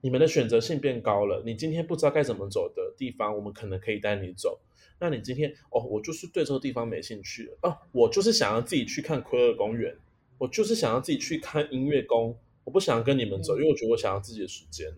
[0.00, 1.42] 你们的选择性变高了。
[1.44, 4.58] 你今天不知道该怎么走的地方，我们可能可以带你走。
[4.98, 9.94] 那你今天哦，我就是对这个地方没兴趣哦，我就是想要自己去看奎尔公园，
[10.38, 14.90] 我就是想要自己去看音乐宫，我不想跟你们走，因为我觉得我想要自己的时间，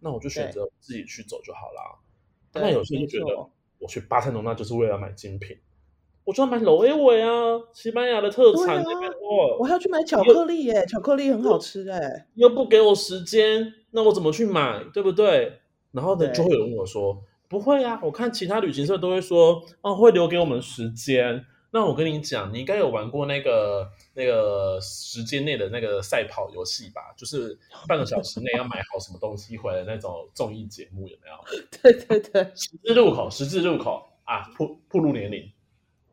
[0.00, 1.98] 那我就选择自己去走就好了。
[2.54, 3.46] 那有些人就觉得
[3.78, 5.54] 我去巴塞罗那就是为了买精品。
[6.26, 7.28] 我就要买罗威威啊，
[7.72, 8.84] 西班牙的特产。
[9.60, 12.26] 我还要去买巧克力耶，巧克力很好吃哎。
[12.34, 14.82] 又不给我时间，那我怎么去买？
[14.92, 15.60] 对不对？
[15.92, 21.44] 然后呢，就会有人跟我说，不会啊，我看其他旅行社都会说，哦，会留给我们时间。
[21.70, 27.14] 那我跟你讲，你应该有玩过那个那个时间内的那个赛跑游戏吧？
[27.16, 27.56] 就是
[27.86, 31.60] 半个小时内要买好什么东西回来那种综艺节目，有没有？
[31.80, 35.48] 对对对，十字路口，十字路口啊，暴暴露年龄。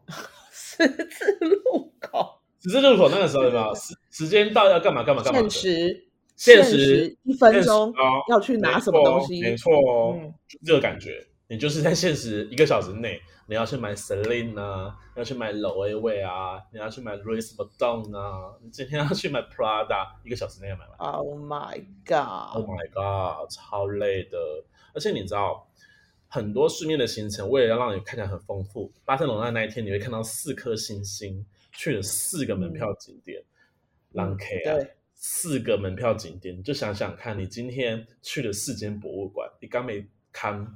[0.52, 5.40] 十字路口，十字路口那个时候有没有 时时间到要干嘛干嘛干嘛？
[5.40, 7.94] 限时，限时一分钟
[8.30, 9.42] 要去拿什么东西？
[9.42, 10.34] 没错哦，嗯、
[10.66, 21.12] 这个感觉，你就是在限时一个小时内，你要去买 Celine 啊，要去买 Loewe 啊，你要去买 Louis Vuitton 啊，你今天要去买 Prada，一个小时内要买完。
[21.12, 23.50] Oh my god！Oh my god！
[23.52, 24.38] 超累的，
[24.94, 25.68] 而且你知道。
[26.34, 33.40] 很多市面的行程，为了要让你看起来很丰富，巴塞罗那那一天你会看到四颗星星，去了四个门票景点，
[34.14, 34.80] 朗 K 啊，
[35.14, 40.76] 四个门票景点，你就想想看，你今天去了四间博物馆，你刚没看，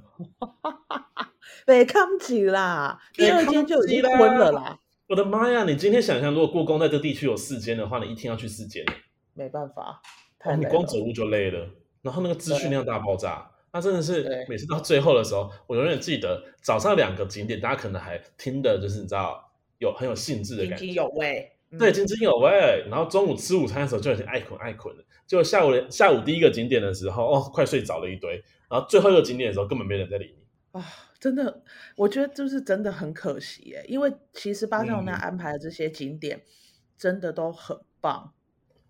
[1.65, 4.79] 没看起啦，第二间就已经昏了啦。
[5.07, 8.85] 我的妈呀，你今天想象，如果故宫在这地区有四间的话，你一天要去四间，
[9.33, 10.03] 没办法，
[10.43, 11.67] 哦，你光走路就累了，
[12.03, 13.49] 然后那个资讯量大爆炸。
[13.77, 22.49] 那真的是每次到最后的时候，我永远记得早上两个景点，大家可能还听的就是你知道有很有兴致的感觉，津津有味，对，津津有味。
[22.89, 28.43] 然后中午吃午餐的时候就已经爱困爱困了，就下午下午第一个景点的时候，哦，快睡着了一堆。
[28.67, 30.83] 然后最后一个景点的时候，根本没人在理你啊！
[31.19, 31.61] 真的，
[31.95, 36.41] 我觉得就是真的很可惜耶，因为其实巴塞罗那安排的这些景点
[36.97, 38.33] 真的都很棒，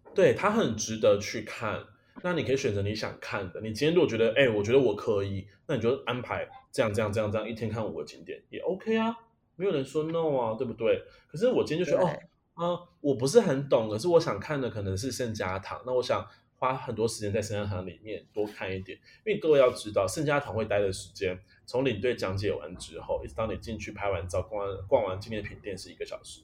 [0.06, 1.84] 嗯、对，它很值得去看。
[2.24, 3.62] 那你可以选择你想看的。
[3.62, 9.16] 你今天如果觉得，哎，我觉得我可以，那你就安排这样这样这样这样一天看五个景点也 OK 啊，
[9.56, 11.04] 没有人说 no 啊，对不对？
[11.28, 12.10] 可是我今天就说，哦，
[12.54, 26.42] 啊，我不是很懂，可是我想看的可能是圣家堂，那我想花很多时间在圣家堂里面多看一点，因为各位要知道，圣家堂会待的时间，从领队讲解完之后，一直到你进去拍完照、逛完逛完纪念品店是一个小时。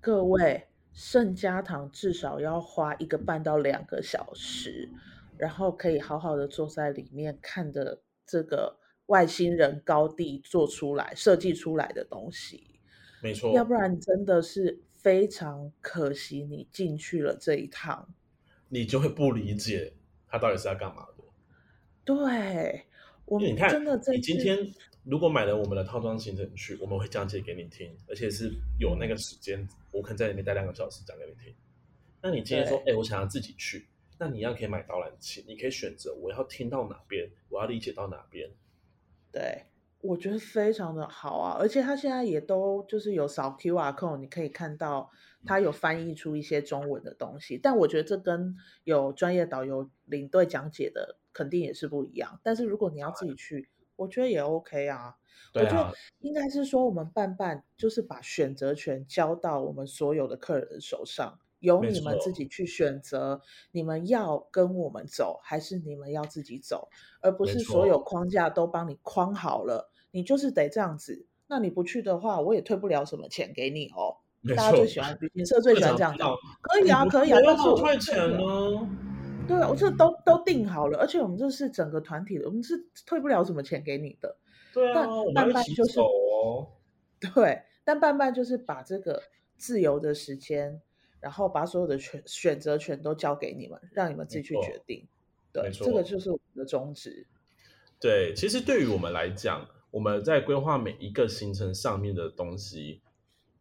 [0.00, 0.66] 各位。
[0.92, 4.90] 圣家堂至少要花一个半到两个小时，
[5.38, 12.78] 然后可以好好的坐在里面看的这个外星人高地做出来设计出来的东西，
[13.22, 13.52] 没错。
[13.54, 18.14] 要不然真的是非常可惜，你进去了这一趟，
[18.68, 19.94] 你就会不理解
[20.28, 21.24] 他到底是在干嘛的。
[22.04, 22.86] 对，
[23.24, 24.72] 我们真的这，你今天。
[25.04, 31.52] 如果买了我们的套装行程去，我们会讲解给你听，而且是有那个时间，我可能在里面待两个小时讲给你听。
[32.22, 38.48] 那你今天说，哎、欸，我想要自己去，那你一样可以买导览器，你可以选择我要听到哪边，我要理解到哪边。
[39.32, 39.64] 对，
[40.00, 45.10] 我觉得非常的好啊，而且他现在也都就是有扫 QR code，你可以看到
[45.44, 47.58] 他有翻译出一些中文的东西。
[47.60, 52.38] 但我觉得这跟有专业导游领队讲解的肯定也是不一样。
[52.44, 55.16] 但是如果你要自己去，我觉得也 OK 啊，啊，
[55.54, 63.40] 我觉得应该是说，我们办办就是把选择权交到我们所有的客人的手上，由你们自己去选择，
[63.70, 66.88] 你们要跟我们走，还是你们要自己走，
[67.20, 71.26] 而不是所有框架都帮你框好了，你就是得这样子。
[71.46, 74.16] 那你不去的话，我也退不了什么钱给你哦。
[74.56, 76.24] 大家最喜欢旅行社最喜欢这样子，
[76.62, 78.38] 可以啊，可以啊，但是我退钱呢？
[79.48, 84.36] 对啊，我这都都定好了，而且我们这是整个团体的，我们是退不了什么钱给你的。
[84.72, 86.68] 对啊，但办办就是哦。
[87.34, 89.22] 对，但办办就是把这个
[89.56, 90.80] 自由的时间，
[91.20, 95.06] 然后把所有的选选择权都交给你们，让你们自己去决定。
[95.52, 97.26] 对，这个就是我们的宗旨。
[98.00, 103.02] 对，其实对于我们来讲，我们在规划每一个行程上面的东西，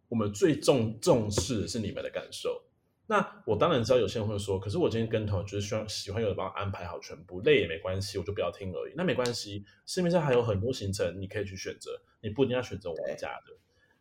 [0.10, 2.64] 我们最重重视的是你们的感受。
[3.12, 8.94] 那我当然知道有些人会说，可是我今天跟团就是希望喜欢有人帮我安排好全部，累也没关系，我就不要听而已。
[8.96, 11.92] 那没关系，市面上还有很多行程你可以去选择，
[12.22, 13.54] 你不一定要选择我们家的。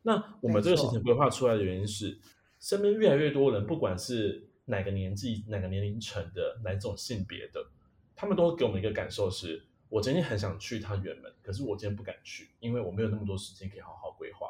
[0.03, 2.17] 那我们这个行程规划出来的原因是，
[2.61, 7.67] 身边越来越多人，不管是哪个年纪、哪个年龄层的、哪种性别的，
[8.15, 14.47] 他们都给我们一个感受是：我今天很想去一趟远门，可是我今天不敢去，因为我没有那么多时间可以好好规划。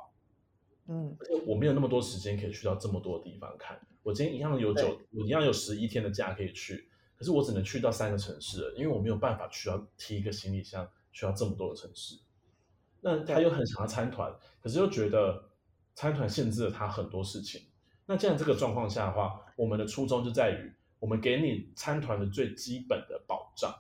[0.93, 1.16] 嗯，
[1.47, 3.80] 我没有那么多时间可以去到这么多地方看。
[4.03, 12.18] 我今天一样有九，我一样有十一天的假可以去，可是我只能去到三个城市了，因为我没有办法需要提一个行李箱，去到这么多的城市。
[13.01, 15.51] 那他又很想要参团，可是又觉得
[15.95, 17.62] 参团限制了他很多事情。
[18.07, 23.72] 那既然这个状况下的话，我们的初衷就在于，我们给你参团的最基本的保障，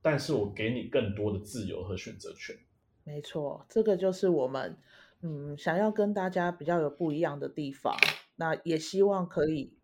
[0.00, 2.56] 但是我给你更多的自由和选择权。
[3.04, 4.76] 没错，这个就是我们
[5.22, 7.96] 嗯想要跟大家比较有不一样的地方。
[8.36, 9.78] 那也希望可以，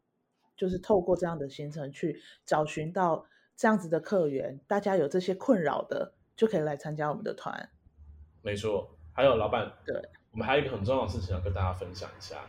[0.56, 3.26] 就是透过这样的行程去找寻到
[3.56, 7.70] 这样子的客源，大家有这些困扰的，就可以来参加我们的团。
[8.42, 9.94] 没错，还有老板，对，
[10.32, 12.44] 我们还有一个很重要的事情要跟大家分享一下。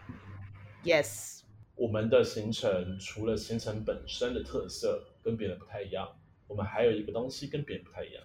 [0.83, 1.43] Yes，
[1.75, 6.17] 我们的行程除了行程本身的特色跟别人不太一样，
[6.47, 8.23] 我们还有一个东西跟别人不太一样，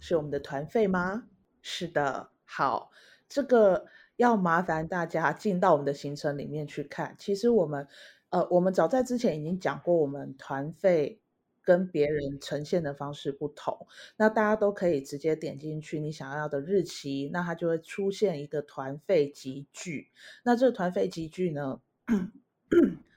[0.00, 1.28] 是我们的团费吗？
[1.60, 2.90] 是的，好，
[3.32, 3.86] 这个。
[4.16, 7.16] 要麻烦大家进到我们的行程里面去看。
[7.18, 7.88] 其实我们，
[8.28, 11.20] 呃，我们早在之前已经讲过，我们团费
[11.64, 13.86] 跟别人呈现的方式不同。
[14.18, 20.10] 那大家都可以直接点进去你想要的日期，那它就会出现一个团费集聚。
[20.44, 21.80] 那这个团费集聚呢，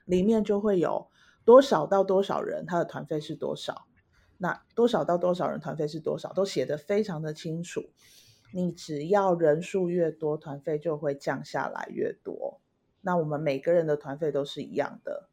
[0.05, 1.09] 里面就会有
[1.43, 3.86] 多少到多少人，他的团费是多少？
[4.38, 6.34] 那多少到多少人团费是多少？
[6.34, 7.84] 都写得非常的清楚。
[8.56, 12.62] 你只要人数越多，团费就会降下来越多。
[13.01, 15.28] 那我们每个人的团费都是一样的，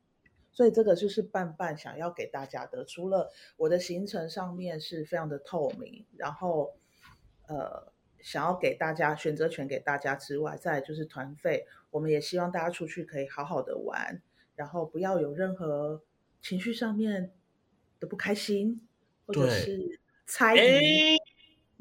[0.50, 2.84] 所以这个就是半半想要给大家的。
[2.84, 6.74] 除了我的行程上面是非常的透明，然后
[7.46, 14.20] 呃想要给大家选择权给大家之外，再就是团费，我们也希望大家出去可以好好的玩，
[14.56, 16.02] 然后不要有任何
[16.40, 17.30] 情绪上面
[18.00, 18.84] 的不开心，
[19.26, 21.16] 或者是猜疑。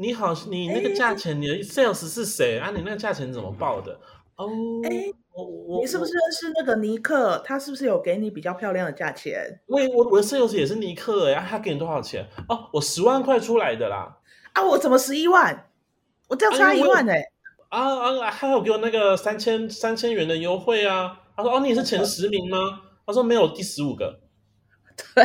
[0.02, 2.72] 你好，你那个价钱，你的 sales 是谁啊？
[2.72, 3.94] 你那个价钱怎么报的？
[4.36, 4.50] 哦，
[4.84, 4.90] 哎，
[5.32, 7.38] 我我你是不是认识那个尼克？
[7.46, 9.62] 他是不是有给你比较漂亮的价钱？
[9.68, 12.28] 我，我我的 sales 也是尼克哎，他给你多少钱？
[12.50, 14.18] 哦，我十万块出来的啦。
[14.54, 15.70] 啊，我怎么十一万？
[16.30, 17.24] 我这样差一万哎。
[17.70, 21.20] 啊啊，他有给我那个三千三千元的优惠啊。
[21.38, 22.58] 他说哦，你也是前十名吗？
[23.06, 24.20] 他说没有，第十五个。
[25.14, 25.24] 对。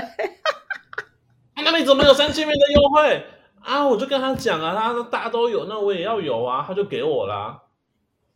[1.65, 3.25] 那你怎么有三千元的优惠
[3.67, 3.87] 啊？
[3.87, 7.65] 我就跟他讲啊，他说大家都有，那我也要有啊，他就给我啦。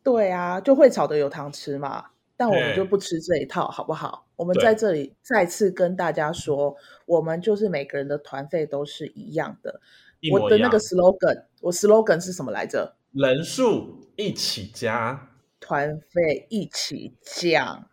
[0.03, 2.07] 对啊，就会炒的有糖吃嘛，
[2.37, 4.27] 但我们就不吃这一套，好不好？
[4.37, 6.75] 我们在这里再次跟大家说，
[7.07, 9.81] 我们就是每个人的团费都是一样的。
[10.21, 12.97] 一我的那个 slogan，我 slogan 是什么来着？
[13.13, 17.87] 人数一起加，团费一起降。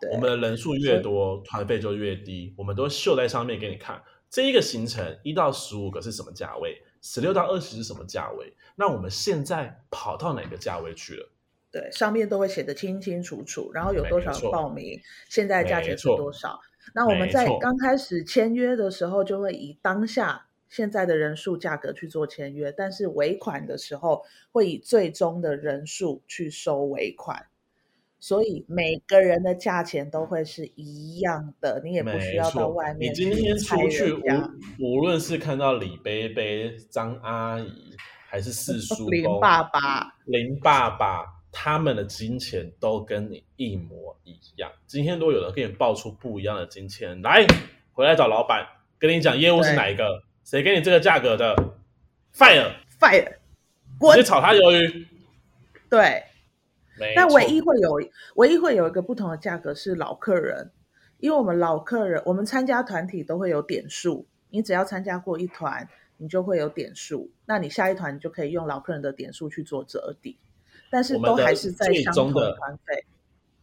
[0.00, 2.52] 对，我们的人数越多，团费就越低。
[2.56, 4.02] 我们都秀在上面给你看，
[4.32, 8.50] 这一个行程一到十五个是什么价位，十六到二十是什么价位？
[8.76, 11.28] 那我们现在跑到哪个价位去了？
[11.70, 16.58] 对，上面都会写得清清楚楚，然后有多少人报名，现在价钱是多少。
[16.94, 27.48] 那我们在刚开始签约的时候，就会以当下现在的人数价格去做签约，但是尾款的时候会以最终的人数去收尾款，
[28.22, 33.10] 所以每个人的价钱都会是一样的，你也不需要到外面。
[33.10, 34.22] 你今天出去，无
[34.78, 37.96] 无论是看到李贝贝、张阿姨，
[38.28, 41.24] 还是四叔 公、林爸爸、林爸爸。
[41.54, 44.70] 他们的金钱都跟你一模一样。
[44.86, 47.44] 今天如果有人给你报出不一样的金钱，来
[47.92, 48.64] 回来找老板，
[48.98, 51.54] 跟你讲业务是哪一个，谁给你这个价格的
[52.34, 53.34] ？Fire Fire，
[54.12, 55.06] 直接炒他鱿鱼。
[55.90, 56.22] 对，
[57.14, 58.00] 但唯一会有
[58.36, 60.70] 唯一会有一个不同的价格是老客人，
[61.18, 65.88] 因为我们老客人，我们参加团体都会有点数，你只要参加过一团，
[66.18, 70.38] 你就会有点数，那你下一团你就可以用老客人的点数去做折抵。
[70.90, 73.04] 但是都还是在相同的团费。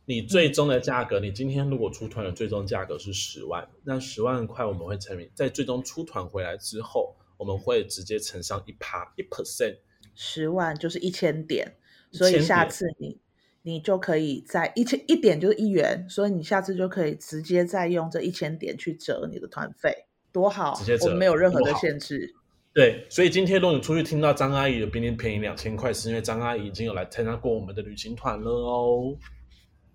[0.05, 9.77] 你最终的价格，你今天如果出团的最终价格是十万，那十万块我们会乘以，在最终出团回来之后，我们会直接乘上一趴一 percent，
[10.15, 11.75] 十万就是一千点，
[12.11, 13.19] 所以下次你
[13.61, 20.73] 你就可以在一千一点就是一元，所以你下次就可以直接再用这一千点去折你的团费，多好！
[20.75, 22.35] 直接折，我们没有任何的限制。
[22.71, 29.15] 对，所以今天如果你出去听到张阿姨的比你便宜两千块，是因为张阿姨已经有来参加过我们的旅行团了哦。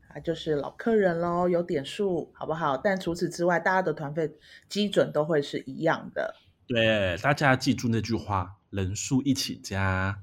[0.09, 2.77] 啊，就是老客人喽，有点数，好不好？
[2.77, 4.31] 但除此之外，大家的团费
[4.69, 6.35] 基准都会是一样的。
[6.67, 10.19] 对，大家记住那句话：人数一起加，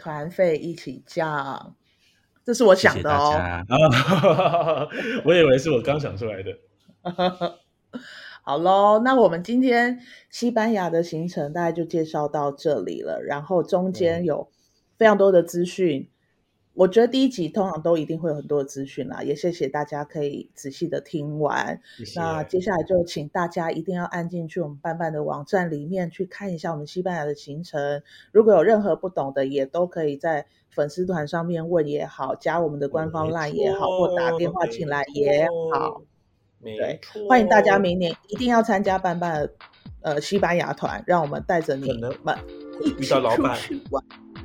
[0.00, 1.76] 团费一起降。
[2.42, 3.32] 这是我想的哦。
[3.34, 3.38] 谢
[5.12, 6.56] 谢我以为是我刚想出来的。
[8.42, 13.20] 好喽，那我们今天西班牙的行程大概就介绍到这里了。
[13.22, 14.50] 然后中间有
[14.96, 16.08] 非常多的资讯，嗯、
[16.80, 19.22] 我觉得第一集通常都一定会有很多的资讯啦。
[19.22, 21.78] 也谢谢大家可以仔细的听完。
[21.98, 22.18] 谢谢。
[22.18, 28.02] 那接下来就请大家一定要按进去我们伴伴的网站里面去看一下我们西班牙的行程。
[28.32, 36.00] 如果有任何不懂的，也都可以在粉丝团上面问也好，加我们的官方 LINE 也好，或打电话进来也好。
[36.62, 39.52] 对，欢迎大家明年一定要参加伴伴的
[40.00, 42.38] 呃西班牙团，让我们带着你们
[42.98, 43.58] 遇到老板，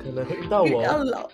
[0.06, 0.82] 可能会遇到我，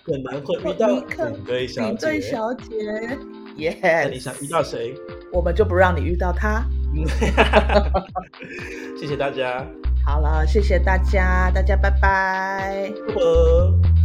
[0.03, 1.05] 可能会遇到领
[1.45, 3.17] 队小姐，领队小姐，
[3.57, 3.77] 耶！
[3.81, 4.95] 那你想遇到谁？
[5.31, 6.63] 我们就不让你遇到他。
[8.99, 9.63] 谢谢大家。
[10.05, 12.91] 好了，谢谢大家，大家拜拜。
[13.07, 14.02] 拜拜。